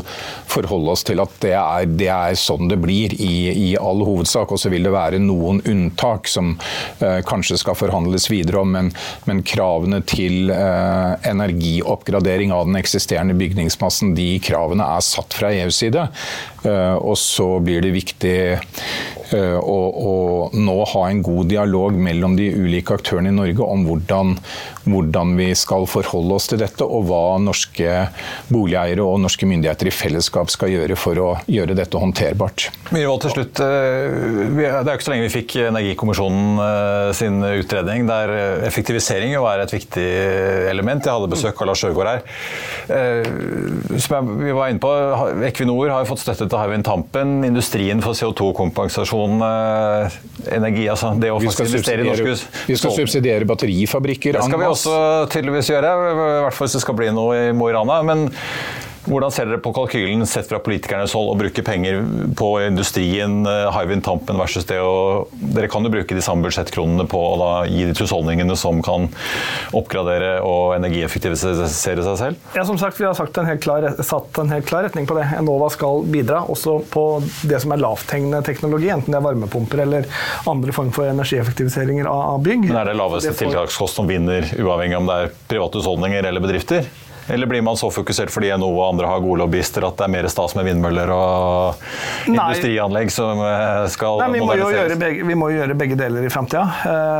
forholde 0.49 0.95
oss 0.95 1.05
til 1.07 1.19
at 1.23 1.35
det 1.43 1.55
er, 1.59 1.89
det 1.99 2.11
er 2.15 2.39
sånn 2.39 2.71
det 2.71 2.79
blir 2.79 3.15
i, 3.19 3.33
i, 3.51 3.69
all 3.79 4.03
hovedsak. 4.05 4.51
Og 4.53 4.59
så 4.61 4.71
vil 4.71 4.85
det 4.85 4.93
være 4.93 5.19
noen 5.21 5.59
unntak 5.67 6.29
som 6.31 6.55
uh, 6.55 7.19
kanskje 7.27 7.59
skal 7.59 7.77
forhandles 7.77 8.29
videre 8.31 8.63
om, 8.63 8.71
men, 8.75 8.93
men 9.27 9.43
kravene 9.43 10.01
til 10.07 10.49
energi 10.49 11.79
oppgradering 11.91 12.53
av 12.55 12.69
den 12.69 12.79
eksisterende 12.79 13.35
bygningsmassen. 13.39 14.15
De 14.17 14.31
kravene 14.43 14.85
er 14.97 15.05
satt 15.05 15.35
fra 15.37 15.51
EUs 15.55 15.81
side. 15.83 16.07
Eh, 16.63 16.95
og 16.95 17.15
så 17.17 17.47
blir 17.63 17.83
det 17.83 17.93
viktig 17.95 18.35
eh, 18.51 19.57
å, 19.59 19.77
å 19.79 20.15
nå 20.51 20.77
ha 20.93 21.03
en 21.07 21.21
god 21.23 21.47
dialog 21.51 21.95
mellom 21.95 22.35
de 22.35 22.49
ulike 22.51 22.97
aktørene 22.97 23.31
i 23.31 23.35
Norge 23.35 23.63
om 23.63 23.85
hvordan, 23.87 24.33
hvordan, 24.89 25.35
vi 25.39 25.49
skal 25.55 25.87
forholde 25.87 26.35
oss 26.35 26.49
til 26.51 26.59
dette, 26.59 26.83
og 26.83 27.07
hva 27.07 27.37
norske 27.39 27.93
boligeiere 28.51 29.05
og 29.05 29.21
norske 29.23 29.47
myndigheter 29.47 29.91
i 29.91 29.95
fellesskap 29.95 30.51
skal 30.51 30.73
gjøre 30.73 30.97
for 30.99 31.21
å 31.23 31.29
gjøre 31.47 31.77
dette 31.79 32.01
håndterbart. 32.01 32.67
Myhrvold, 32.91 33.23
til 33.23 33.35
slutt. 33.37 33.63
Eh, 33.63 34.59
det 34.59 34.67
er 34.67 34.91
ikke 34.97 35.07
så 35.07 35.15
lenge 35.15 35.29
vi 35.29 35.35
fikk 35.39 35.57
Energikommisjonen 35.69 37.13
sin 37.15 37.39
utredning, 37.43 38.05
der 38.09 38.31
effektivisering 38.67 39.31
jo 39.35 39.45
er 39.47 39.63
et 39.63 39.73
viktig 39.73 40.05
element. 40.69 41.05
Jeg 41.05 41.15
hadde 41.15 41.31
besøk 41.31 41.61
av 41.61 41.69
Lars 41.69 41.83
Sjøgaard 41.83 42.09
her. 42.11 42.21
Som 44.01 44.33
vi 44.41 44.53
var 44.55 44.71
inne 44.71 44.81
på, 44.83 44.91
Equinor 45.47 45.93
har 45.93 46.07
fått 46.09 46.23
støtte 46.23 46.48
til 46.51 46.61
Hywind 46.61 46.85
Tampen, 46.87 47.37
industrien 47.47 48.03
for 48.03 48.17
CO2-kompensasjon, 48.17 49.39
eh, 49.45 50.19
energi 50.57 50.87
altså 50.91 51.13
det 51.19 51.31
å 51.33 51.39
Vi 51.39 51.49
skal, 51.49 51.65
faktisk 51.65 51.79
investere 51.79 52.05
i 52.05 52.09
norske 52.09 52.33
hus. 52.33 52.45
vi 52.67 52.77
skal 52.81 52.95
subsidiere 52.97 53.47
batterifabrikker. 53.49 54.37
Det 54.39 54.45
skal 54.49 54.63
vi 54.63 54.69
også 54.69 54.99
tydeligvis 55.33 55.71
gjøre, 55.73 55.95
i 56.11 56.19
hvert 56.45 56.57
fall 56.57 56.67
hvis 56.67 56.77
det 56.79 56.85
skal 56.85 56.99
bli 56.99 57.11
noe 57.15 57.41
i 57.49 57.51
Mo 57.55 57.69
i 57.69 57.75
Rana. 57.77 58.01
Hvordan 59.07 59.31
ser 59.31 59.47
dere 59.47 59.61
på 59.63 59.71
kalkylen 59.73 60.25
sett 60.27 60.49
fra 60.49 60.59
politikernes 60.63 61.13
hold 61.15 61.31
å 61.31 61.37
bruke 61.39 61.63
penger 61.65 62.01
på 62.37 62.49
industrien, 62.65 63.45
eh, 63.47 63.69
Hywind 63.71 64.03
Tampen 64.03 64.37
versus 64.37 64.65
det 64.69 64.79
å 64.83 65.27
Dere 65.31 65.69
kan 65.71 65.83
jo 65.83 65.89
bruke 65.93 66.15
de 66.15 66.21
samme 66.21 66.43
budsjettkronene 66.45 67.07
på 67.09 67.17
å 67.17 67.37
da 67.39 67.51
gi 67.69 67.85
de 67.87 67.93
husholdningene 67.97 68.55
som 68.59 68.81
kan 68.85 69.07
oppgradere 69.75 70.39
og 70.45 70.75
energieffektivisere 70.77 71.67
seg 71.69 72.03
selv? 72.19 72.35
Ja, 72.55 72.65
som 72.67 72.77
sagt, 72.77 72.99
Vi 72.99 73.05
har 73.07 73.15
sagt 73.15 73.37
en 73.37 73.45
helt 73.47 73.61
klar, 73.63 73.87
satt 74.03 74.37
en 74.41 74.49
helt 74.51 74.67
klar 74.67 74.83
retning 74.83 75.07
på 75.07 75.15
det. 75.17 75.25
Enova 75.39 75.69
skal 75.71 76.03
bidra 76.03 76.43
også 76.51 76.79
på 76.91 77.05
det 77.47 77.61
som 77.63 77.71
er 77.71 77.81
lavthengende 77.81 78.43
teknologi, 78.45 78.89
enten 78.91 79.13
det 79.15 79.19
er 79.21 79.25
varmepumper 79.25 79.83
eller 79.85 80.05
andre 80.49 80.75
form 80.75 80.91
for 80.91 81.09
energieffektiviseringer 81.09 82.09
av 82.09 82.41
bygg. 82.43 82.67
Men 82.67 82.81
er 82.83 82.91
det 82.91 82.97
laveste 82.99 83.31
Det 83.31 83.37
får- 83.37 83.53
tiltakskost 83.53 83.95
som 83.95 84.07
vinner, 84.07 84.41
uavhengig 84.59 84.97
om 84.97 85.05
det 85.07 85.15
er 85.15 85.31
private 85.47 85.79
husholdninger 85.79 86.25
eller 86.25 86.41
bedrifter? 86.41 86.85
Eller 87.29 87.49
blir 87.49 87.61
man 87.65 87.77
så 87.77 87.91
fokusert 87.93 88.31
fordi 88.33 88.51
NHO 88.57 88.71
og 88.73 88.85
andre 88.87 89.09
har 89.09 89.23
gode 89.23 89.43
lobbyister 89.43 89.85
at 89.87 89.99
det 89.99 90.07
er 90.07 90.13
mer 90.13 90.27
stas 90.31 90.55
med 90.57 90.67
vindmøller 90.67 91.11
og 91.13 91.83
Nei. 92.27 92.33
industrianlegg 92.33 93.13
som 93.13 93.43
eh, 93.45 93.85
skal 93.93 94.23
Nei, 94.23 94.29
vi, 94.37 94.43
må 94.45 94.57
jo 94.59 94.69
gjøre 94.73 94.97
begge, 94.99 95.27
vi 95.29 95.37
må 95.37 95.51
jo 95.53 95.59
gjøre 95.61 95.77
begge 95.79 95.97
deler 95.99 96.25
i 96.25 96.31
framtida. 96.33 96.65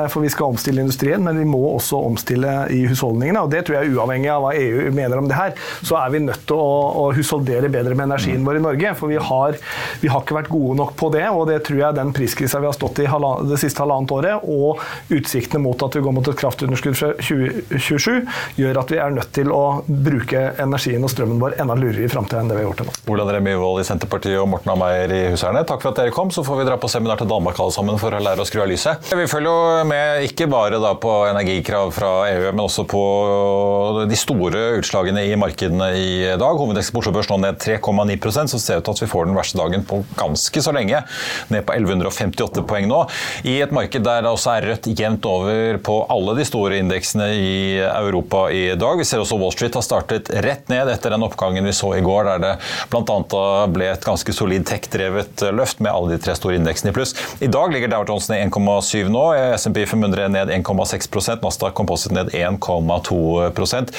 For 0.10 0.24
vi 0.24 0.32
skal 0.32 0.54
omstille 0.54 0.84
industrien, 0.84 1.22
men 1.24 1.38
vi 1.40 1.46
må 1.48 1.62
også 1.76 2.00
omstille 2.10 2.54
i 2.74 2.82
husholdningene. 2.90 3.44
Og 3.46 3.52
det 3.54 3.64
tror 3.68 3.80
jeg 3.80 3.94
uavhengig 3.94 4.32
av 4.34 4.44
hva 4.46 4.54
EU 4.58 4.90
mener 4.96 5.22
om 5.22 5.30
det 5.30 5.38
her, 5.38 5.56
så 5.86 6.00
er 6.02 6.14
vi 6.14 6.24
nødt 6.24 6.46
til 6.50 6.60
å, 6.60 6.70
å 7.04 7.06
husholdere 7.16 7.70
bedre 7.72 7.98
med 7.98 8.10
energien 8.10 8.46
vår 8.48 8.60
i 8.60 8.64
Norge. 8.66 8.94
For 9.00 9.12
vi 9.12 9.20
har, 9.30 9.60
vi 10.02 10.12
har 10.12 10.24
ikke 10.24 10.40
vært 10.40 10.52
gode 10.52 10.78
nok 10.82 10.96
på 11.00 11.12
det, 11.14 11.26
og 11.30 11.48
det 11.50 11.62
tror 11.68 11.84
jeg 11.84 12.00
den 12.00 12.14
priskrisa 12.16 12.62
vi 12.64 12.70
har 12.70 12.78
stått 12.78 13.04
i 13.04 13.08
det 13.50 13.60
siste 13.62 13.84
halvannet 13.84 14.16
året, 14.16 14.50
og 14.50 14.82
utsiktene 15.14 15.64
mot 15.64 15.86
at 15.86 15.98
vi 15.98 16.04
går 16.06 16.16
mot 16.16 16.30
et 16.30 16.40
kraftunderskudd 16.40 16.98
fra 17.00 17.12
2027, 17.20 18.20
gjør 18.60 18.82
at 18.84 18.94
vi 18.94 19.02
er 19.02 19.16
nødt 19.16 19.34
til 19.36 19.54
å 19.54 19.64
bruke 20.04 20.42
energien 20.62 21.04
og 21.06 21.12
strømmen 21.12 21.40
vår 21.42 21.58
enda 21.62 21.76
lurere 21.78 22.06
i 22.06 22.12
framtida 22.12 22.42
enn 22.42 22.52
det 22.52 22.58
vi 22.58 22.64
har 22.64 22.70
gjort 22.70 22.82
til 22.82 22.90
nå. 22.90 22.96
Olav 23.14 23.32
Remi 23.34 23.50
Myhrvold 23.50 23.82
i 23.82 23.88
Senterpartiet 23.88 24.38
og 24.40 24.48
Morten 24.52 24.72
Ameier 24.74 25.12
i 25.14 25.22
Huseierne, 25.34 25.64
takk 25.68 25.84
for 25.84 25.92
at 25.92 26.02
dere 26.02 26.14
kom. 26.16 26.32
Så 26.34 26.44
får 26.46 26.62
vi 26.62 26.68
dra 26.68 26.78
på 26.80 26.90
seminar 26.92 27.20
til 27.20 27.30
Danmark 27.30 27.60
alle 27.60 27.74
sammen 27.76 28.00
for 28.02 28.16
å 28.16 28.22
lære 28.24 28.44
å 28.44 28.48
skru 28.48 28.64
av 28.64 28.70
lyset. 28.70 29.10
Vi 29.16 29.28
følger 29.30 29.50
jo 29.50 29.88
med 29.90 30.26
ikke 30.30 30.50
bare 30.52 30.80
på 31.02 31.14
energikrav 31.30 31.92
fra 31.96 32.12
EU, 32.30 32.50
men 32.52 32.64
også 32.66 32.86
på 32.90 33.04
de 34.10 34.20
store 34.20 34.64
utslagene 34.80 35.26
i 35.28 35.36
markedene 35.40 35.90
i 35.98 36.12
dag. 36.40 36.60
Hovedindeksen 36.60 36.96
på 36.96 37.04
Oslo 37.04 37.14
Børs 37.16 37.30
nå 37.32 37.40
ned 37.44 37.60
3,9% 37.62 38.54
så 38.54 38.62
ser 38.62 38.80
det 38.80 38.84
ut 38.84 38.90
til 38.90 38.98
at 38.98 39.04
vi 39.04 39.12
får 39.12 39.30
den 39.30 39.38
verste 39.38 39.60
dagen 39.60 39.86
på 39.88 40.02
ganske 40.20 40.64
så 40.64 40.74
lenge. 40.76 41.02
Ned 41.54 41.66
på 41.68 41.76
1158 41.76 42.66
poeng 42.70 42.90
nå. 42.90 43.04
I 43.50 43.60
et 43.66 43.74
marked 43.76 44.06
der 44.06 44.24
det 44.26 44.32
også 44.32 44.56
er 44.56 44.70
rødt 44.72 44.90
jevnt 44.94 45.26
over 45.30 45.80
på 45.84 46.00
alle 46.12 46.36
de 46.40 46.48
store 46.48 46.80
indeksene 46.82 47.30
i 47.36 47.58
Europa 47.82 48.48
i 48.54 48.66
dag. 48.80 49.00
Vi 49.00 49.08
ser 49.08 49.24
også 49.24 49.40
Wall 49.40 49.54
Street 49.56 49.76
har 49.78 49.86
startet 49.90 50.30
rett 50.46 50.70
ned 50.72 50.90
etter 50.94 51.14
den 51.14 51.26
oppgangen 51.26 51.66
vi 51.66 51.74
så 51.76 51.92
i 51.98 52.04
går, 52.06 52.30
der 52.30 52.44
det 52.44 52.54
bl.a. 52.92 53.40
ble 53.74 53.90
et 53.92 54.06
ganske 54.06 54.34
solid 54.36 54.68
tech-drevet 54.70 55.44
løft 55.56 55.82
med 55.84 55.92
alle 55.92 56.16
de 56.16 56.22
tre 56.22 56.36
store 56.38 56.60
indeksene 56.60 56.94
i 56.94 56.96
pluss. 56.96 57.16
I 57.42 57.50
dag 57.52 57.74
ligger 57.74 57.92
Dow 57.92 58.06
Jones 58.08 58.30
ned 58.32 58.46
1,7 58.48 59.10
nå, 59.12 59.26
SMP 59.58 59.82
500 59.90 60.30
ned 60.36 60.54
1,6% 60.60 61.46
Nasdaq 61.46 61.76
Composite 61.78 62.16
ned 62.16 62.32
1,2% 62.36 63.94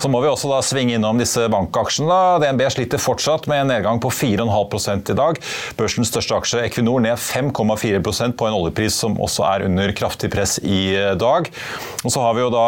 Så 0.00 0.10
må 0.10 0.20
vi 0.22 0.30
også 0.30 0.50
da 0.50 0.60
svinge 0.64 0.96
innom 0.96 1.20
disse 1.20 1.46
bankaksjene. 1.52 2.20
DNB 2.42 2.64
sliter 2.72 3.02
fortsatt 3.02 3.48
med 3.50 3.64
en 3.64 3.72
nedgang 3.74 4.00
på 4.02 4.12
4,5 4.12 5.12
i 5.12 5.18
dag. 5.18 5.40
Børsens 5.78 6.12
største 6.12 6.38
aksje, 6.38 6.64
Equinor, 6.68 7.02
ned 7.04 7.20
5,4% 7.20 8.38
på 8.38 8.48
en 8.48 8.58
oljepris 8.58 8.98
som 9.04 9.18
også 9.20 9.46
er 9.50 9.68
under 9.68 9.92
kraftig 9.96 10.32
press 10.32 10.58
i 10.62 10.96
dag. 11.20 11.50
Og 12.04 12.10
så 12.10 12.24
har 12.24 12.36
vi 12.36 12.44
jo 12.44 12.52
da 12.54 12.66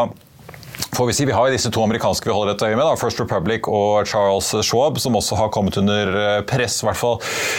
får 0.96 1.06
vi 1.06 1.12
si, 1.12 1.24
vi 1.24 1.32
har 1.32 1.48
jo 1.48 1.54
disse 1.54 1.70
to 1.72 1.82
amerikanske 1.84 2.28
vi 2.28 2.34
holder 2.34 2.54
et 2.54 2.62
øye 2.64 2.76
med, 2.76 2.84
da, 2.84 2.96
First 2.98 3.20
Republic 3.20 3.68
og 3.68 4.06
Charles 4.08 4.48
Schwab, 4.64 4.98
som 5.00 5.16
også 5.18 5.36
har 5.38 5.50
kommet 5.52 5.76
under 5.80 6.12
eh, 6.20 6.42
press, 6.48 6.80
i 6.82 6.88
hvert 6.88 7.00
fall 7.00 7.16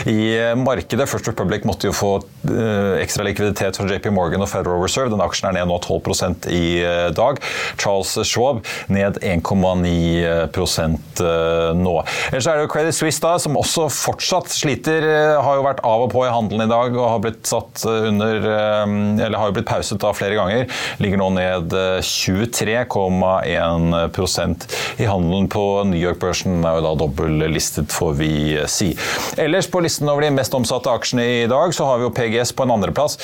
i 0.09 0.17
eh, 0.37 0.53
markedet. 0.57 1.09
First 1.09 1.27
Republic 1.29 1.65
måtte 1.67 1.89
jo 1.89 1.95
få 1.95 2.11
eh, 2.49 3.03
ekstra 3.03 3.25
likviditet 3.27 3.77
fra 3.77 3.87
JP 3.89 4.09
Morgan 4.15 4.45
og 4.45 4.51
Federal 4.51 4.81
Reserve. 4.81 5.11
Den 5.13 5.23
aksjen 5.23 5.49
er 5.51 5.59
ned 5.59 5.69
nå 5.69 5.77
12 5.79 6.51
i 6.53 6.65
dag. 7.15 7.39
Charles 7.79 8.13
Schwab 8.27 8.63
ned 8.93 9.19
1,9 9.21 11.23
nå. 11.77 11.95
Ellers 12.31 12.47
er 12.47 12.57
det 12.57 12.65
jo 12.65 12.71
Credit 12.71 12.95
Suisse 12.95 13.21
da, 13.23 13.35
som 13.41 13.57
også 13.59 13.87
fortsatt 13.93 14.49
sliter. 14.53 15.05
Har 15.43 15.59
jo 15.59 15.65
vært 15.65 15.83
av 15.87 16.07
og 16.07 16.11
på 16.13 16.25
i 16.25 16.31
handelen 16.31 16.65
i 16.65 16.71
dag 16.71 16.95
og 16.97 17.11
har 17.11 17.23
blitt 17.23 17.47
satt 17.47 17.83
under 17.87 18.47
Eller 18.47 19.37
har 19.37 19.49
jo 19.49 19.57
blitt 19.57 19.69
pauset 19.69 20.01
da 20.01 20.13
flere 20.15 20.37
ganger. 20.37 20.65
Ligger 21.03 21.21
nå 21.21 21.29
ned 21.37 21.75
23,5 22.03 23.06
0,1 23.09 24.67
i 25.01 25.07
handelen 25.09 25.47
på 25.51 25.63
New 25.87 25.99
York-børsen. 25.99 26.57
Den 26.57 26.67
er 26.67 26.77
jo 26.77 26.85
da 26.85 26.93
dobbeltlistet, 26.99 27.91
får 27.93 28.13
vi 28.19 28.31
eh, 28.57 28.67
si. 28.71 28.91
Ellers 29.37 29.69
på 29.71 29.81
listen 29.83 30.09
over 30.09 30.25
de 30.25 30.33
mest 30.35 30.55
omsatte 30.57 30.91
aksjene 30.91 31.25
i 31.43 31.49
dag, 31.51 31.73
så 31.75 31.87
har 31.89 32.01
vi 32.01 32.07
jo 32.07 32.13
PGS 32.17 32.53
på 32.57 32.67
en 32.67 32.75
andreplass. 32.77 33.17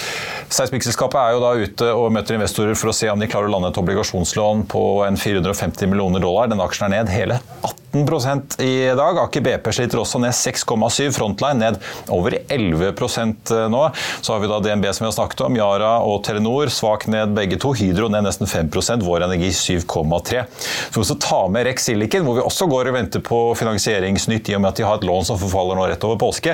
Seismikkselskapet 0.54 1.20
er 1.20 1.36
jo 1.36 1.44
da 1.44 1.54
ute 1.60 1.94
og 1.94 2.12
møter 2.16 2.38
investorer 2.40 2.78
for 2.80 2.92
å 2.92 2.98
se 2.98 3.12
om 3.12 3.22
de 3.22 3.30
klarer 3.32 3.52
å 3.52 3.56
lande 3.56 3.74
et 3.74 3.82
obligasjonslån 3.84 4.68
på 4.72 4.84
en 5.08 5.20
450 5.20 5.92
millioner 5.92 6.24
dollar. 6.24 6.52
Den 6.52 6.64
aksjen 6.64 6.90
er 6.90 7.00
ned 7.00 7.14
hele 7.14 7.42
18 7.62 7.83
i 7.94 8.96
dag. 8.98 9.18
Aker 9.22 9.42
BP 9.46 9.68
sliter 9.74 10.00
også 10.02 10.18
ned 10.22 10.34
6,7. 10.34 11.12
Frontline 11.14 11.60
ned 11.62 11.76
over 12.10 12.34
11% 12.50 13.52
nå. 13.70 13.82
Så 14.22 14.34
har 14.34 14.40
vi 14.42 14.48
da 14.50 14.60
DNB 14.64 14.86
som 14.90 15.04
vi 15.04 15.10
har 15.12 15.14
snakket 15.14 15.42
om, 15.46 15.58
Yara 15.60 16.00
og 16.02 16.24
Telenor 16.26 16.68
svak 16.74 17.06
ned 17.12 17.36
begge 17.38 17.58
to. 17.62 17.74
Hydro 17.78 18.08
ned 18.10 18.24
nesten 18.26 18.48
5% 18.50 19.06
Vår 19.06 19.22
Energi 19.28 19.52
7,3 19.54 20.42
Så 20.58 20.96
vi 20.96 21.02
også 21.04 21.20
ta 21.22 21.48
med 21.54 21.66
Rex 21.70 21.78
Silicon, 21.86 22.26
hvor 22.26 22.36
vi 22.40 22.48
også 22.48 22.66
går 22.72 22.84
og 22.90 22.96
venter 22.98 23.22
på 23.22 23.40
finansieringsnytt 23.60 24.50
i 24.50 24.56
og 24.58 24.62
med 24.66 24.72
at 24.74 24.80
de 24.82 24.88
har 24.88 24.96
et 24.98 25.08
lån 25.08 25.26
som 25.30 25.42
forfaller 25.42 25.76
nå 25.78 25.84
rett 25.92 26.08
over 26.08 26.18
påske. 26.26 26.52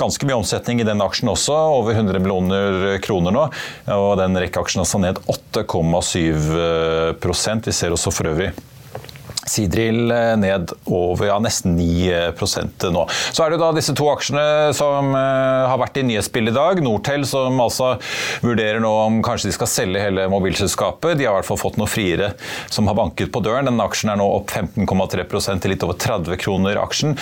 Ganske 0.00 0.24
mye 0.24 0.40
omsetning 0.40 0.76
i 0.80 0.88
den 0.88 1.04
aksjen 1.04 1.28
også, 1.32 1.54
over 1.76 1.90
100 1.92 2.24
millioner 2.24 2.96
kroner 3.04 3.32
nå. 3.36 3.44
Og 4.00 4.12
den 4.20 4.32
rekkeaksjen 4.46 4.82
altså 4.86 4.98
ned 5.02 5.16
8,7% 5.28 7.68
Vi 7.68 7.74
ser 7.76 7.90
også 7.92 8.10
for 8.14 8.24
øvrig 8.32 8.50
Sidril 9.50 10.12
ned 10.40 10.72
over 10.86 11.26
ja, 11.30 11.38
nesten 11.42 11.76
9% 11.78 12.88
nå. 12.94 13.04
Så 13.34 13.44
er 13.44 13.54
det 13.54 13.60
da 13.62 13.70
disse 13.76 13.94
to 13.98 14.06
aksjene 14.12 14.72
som 14.76 15.12
har 15.14 15.78
vært 15.80 16.00
i 16.00 16.06
nyhetsbildet 16.06 16.54
i 16.54 16.58
dag. 16.58 16.82
Nortel 16.84 17.26
som 17.28 17.58
altså 17.62 17.92
vurderer 18.44 18.80
nå 18.82 18.90
om 19.06 19.20
kanskje 19.26 19.50
de 19.50 19.56
skal 19.56 19.70
selge 19.70 20.02
hele 20.02 20.28
mobilselskapet. 20.32 21.18
De 21.18 21.26
har 21.26 21.34
i 21.34 21.40
hvert 21.40 21.50
fall 21.50 21.60
fått 21.60 21.78
noe 21.80 21.90
friere 21.90 22.32
som 22.70 22.88
har 22.90 22.98
banket 22.98 23.32
på 23.34 23.42
døren. 23.44 23.68
Denne 23.70 23.86
aksjen 23.86 24.12
er 24.12 24.20
nå 24.20 24.28
opp 24.40 24.52
15,3% 24.54 25.64
til 25.64 25.74
litt 25.74 25.86
over 25.86 25.98
30 26.00 26.40
kroner 26.40 26.80
aksjen 26.80 27.18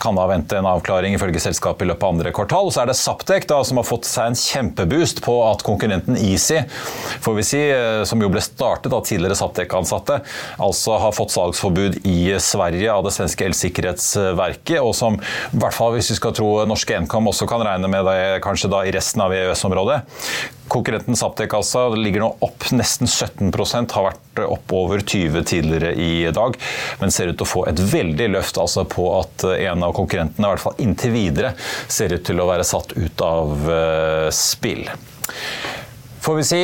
kan 0.00 0.18
da 0.18 0.26
vente 0.30 0.58
en 0.58 0.68
avklaring 0.68 1.16
ifølge 1.16 1.40
selskapet 1.42 1.86
i 1.86 1.90
løpet 1.90 2.06
av 2.06 2.14
andre 2.14 2.32
kvartal. 2.34 2.70
Så 2.72 2.82
er 2.82 2.90
det 2.90 2.98
Saptek 2.98 3.48
da, 3.50 3.60
som 3.66 3.80
har 3.80 3.86
fått 3.88 4.08
seg 4.08 4.30
en 4.30 4.38
kjempeboost 4.38 5.22
på 5.24 5.36
at 5.46 5.64
konkurrenten 5.66 6.18
Easy, 6.18 6.62
får 7.24 7.38
vi 7.38 7.46
si, 7.46 7.62
som 8.08 8.22
jo 8.22 8.30
ble 8.32 8.42
startet 8.44 8.94
av 8.94 9.04
tidligere 9.08 9.38
Saptek-ansatte, 9.38 10.20
altså 10.62 10.98
har 11.02 11.16
fått 11.16 11.34
salgsforbud 11.34 12.00
i 12.08 12.20
Sverige 12.42 12.92
av 12.92 13.06
det 13.06 13.14
svenske 13.16 13.48
elsikkerhetsverket, 13.48 14.78
og 14.82 14.94
som 14.96 15.18
i 15.18 15.58
hvert 15.58 15.76
fall 15.76 15.96
hvis 15.96 16.12
vi 16.14 16.20
skal 16.20 16.36
tro 16.36 16.52
norske 16.68 16.98
Nkom 16.98 17.30
også 17.30 17.46
kan 17.50 17.62
regne 17.62 17.90
med 17.90 18.06
det 18.08 18.40
kanskje 18.44 18.70
da 18.72 18.82
i 18.86 18.94
resten 18.94 19.22
av 19.22 19.34
EØS-området. 19.34 20.00
Konkurrenten 20.68 21.16
Saptek 21.18 21.54
altså, 21.56 21.88
ligger 21.96 22.24
nå 22.24 22.30
opp 22.44 22.68
nesten 22.76 23.08
17% 23.08 23.94
har 23.96 24.08
vært 24.10 24.42
opp 24.44 24.74
over 24.76 25.02
20 25.02 25.46
tidligere 25.48 25.94
i 25.96 26.28
dag, 26.34 26.56
men 27.00 27.14
ser 27.14 27.32
ut 27.32 27.38
til 27.38 27.46
å 27.46 27.52
få 27.52 27.64
et 27.70 27.80
veldig 27.92 28.28
løft 28.36 28.60
altså 28.60 28.84
på 28.88 29.08
at 29.18 29.46
en 29.54 29.86
av 29.86 29.96
konkurrentene, 29.96 30.46
i 30.46 30.52
hvert 30.52 30.66
fall 30.66 30.78
inntil 30.84 31.14
videre, 31.16 31.54
ser 31.88 32.14
ut 32.14 32.24
til 32.28 32.40
å 32.42 32.48
være 32.50 32.66
satt 32.68 32.94
ut 32.98 33.24
av 33.24 33.72
spill 34.34 34.86
får 36.20 36.36
vi 36.38 36.44
si. 36.46 36.60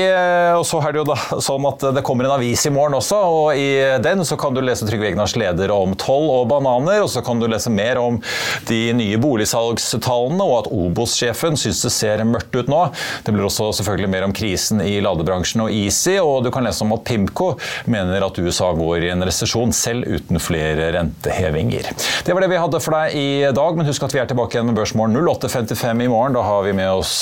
Og 0.58 0.64
så 0.66 0.80
er 0.82 0.94
det 0.94 1.00
jo 1.02 1.06
da 1.08 1.16
sånn 1.48 1.66
at 1.68 1.84
det 1.96 2.04
kommer 2.06 2.28
en 2.28 2.36
avis 2.36 2.64
i 2.66 2.72
morgen 2.74 2.96
også, 2.98 3.18
og 3.18 3.58
i 3.58 3.68
den 4.04 4.24
så 4.26 4.38
kan 4.40 4.56
du 4.56 4.62
lese 4.64 4.86
Trygve 4.88 5.10
Egnars 5.10 5.36
leder 5.38 5.72
om 5.74 5.94
toll 6.00 6.28
og 6.32 6.48
bananer, 6.52 7.02
og 7.04 7.10
så 7.12 7.22
kan 7.24 7.40
du 7.40 7.48
lese 7.50 7.72
mer 7.72 8.00
om 8.00 8.20
de 8.68 8.80
nye 8.96 9.18
boligsalgstallene, 9.20 10.44
og 10.44 10.56
at 10.62 10.70
Obos-sjefen 10.74 11.58
syns 11.60 11.82
det 11.84 11.92
ser 11.94 12.24
mørkt 12.28 12.54
ut 12.56 12.70
nå. 12.70 12.82
Det 13.26 13.34
blir 13.34 13.46
også 13.46 13.70
selvfølgelig 13.80 14.12
mer 14.12 14.28
om 14.28 14.34
krisen 14.36 14.82
i 14.84 14.96
ladebransjen 15.04 15.64
og 15.66 15.72
Easy, 15.74 16.16
og 16.20 16.44
du 16.46 16.50
kan 16.54 16.66
lese 16.66 16.84
om 16.84 16.94
at 16.96 17.04
Pimco 17.06 17.54
mener 17.90 18.24
at 18.26 18.40
USA 18.40 18.70
går 18.76 19.08
i 19.08 19.12
en 19.14 19.24
resesjon, 19.26 19.74
selv 19.74 20.08
uten 20.08 20.40
flere 20.42 20.90
rentehevinger. 20.96 21.90
Det 22.24 22.34
var 22.34 22.44
det 22.44 22.50
vi 22.52 22.60
hadde 22.60 22.82
for 22.82 22.96
deg 22.96 23.18
i 23.18 23.28
dag, 23.54 23.78
men 23.78 23.88
husk 23.88 24.06
at 24.06 24.14
vi 24.14 24.22
er 24.22 24.30
tilbake 24.30 24.56
igjen 24.56 24.70
med 24.70 24.78
Børsmorgen 24.78 25.16
08.55 25.18 26.04
i 26.04 26.10
morgen. 26.10 26.36
Da 26.36 26.44
har 26.46 26.64
vi 26.66 26.74
med 26.76 26.90
oss 26.92 27.14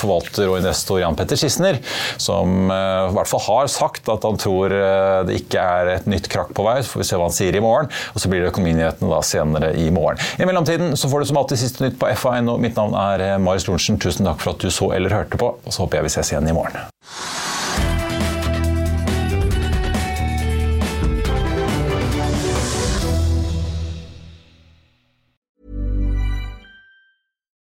forvalter 0.00 0.48
og 0.50 0.60
investor 0.60 1.00
Jan 1.02 1.16
Petter 1.18 1.38
Skissener. 1.74 2.18
som 2.24 2.68
i 2.70 3.14
hvert 3.16 3.28
fall 3.28 3.42
har 3.46 3.68
sagt 3.72 4.08
at 4.12 4.24
han 4.26 4.38
tror 4.40 4.72
det 5.28 5.36
ikke 5.38 5.60
er 5.60 5.90
et 5.96 6.06
nytt 6.10 6.28
krakk 6.32 6.52
på 6.56 6.64
vei. 6.66 6.78
Så 6.82 6.94
får 6.94 7.02
vi 7.02 7.06
se 7.08 7.18
hva 7.18 7.28
han 7.28 7.36
sier 7.36 7.56
i 7.56 7.62
morgen. 7.64 7.90
Og 8.14 8.22
så 8.22 8.30
blir 8.30 8.44
det 8.44 8.52
Økonominyhetene 8.52 9.10
da 9.10 9.20
senere 9.26 9.72
i 9.80 9.88
morgen. 9.94 10.20
I 10.38 10.48
mellomtiden 10.48 10.96
så 11.00 11.10
får 11.10 11.24
du 11.24 11.30
som 11.32 11.40
alltid 11.42 11.62
siste 11.64 11.86
nytt 11.86 11.98
på 12.00 12.10
FA.no. 12.18 12.56
Mitt 12.62 12.78
navn 12.80 12.96
er 12.98 13.26
Marius 13.42 13.68
Lorentzen. 13.68 14.00
Tusen 14.02 14.28
takk 14.28 14.42
for 14.44 14.54
at 14.54 14.64
du 14.64 14.70
så 14.72 14.92
eller 14.96 15.14
hørte 15.14 15.40
på. 15.40 15.54
Og 15.64 15.74
så 15.74 15.84
håper 15.84 16.00
jeg 16.00 16.08
vi 16.10 16.14
ses 16.16 16.32
igjen 16.34 16.50
i 16.50 16.56
morgen. 16.56 17.53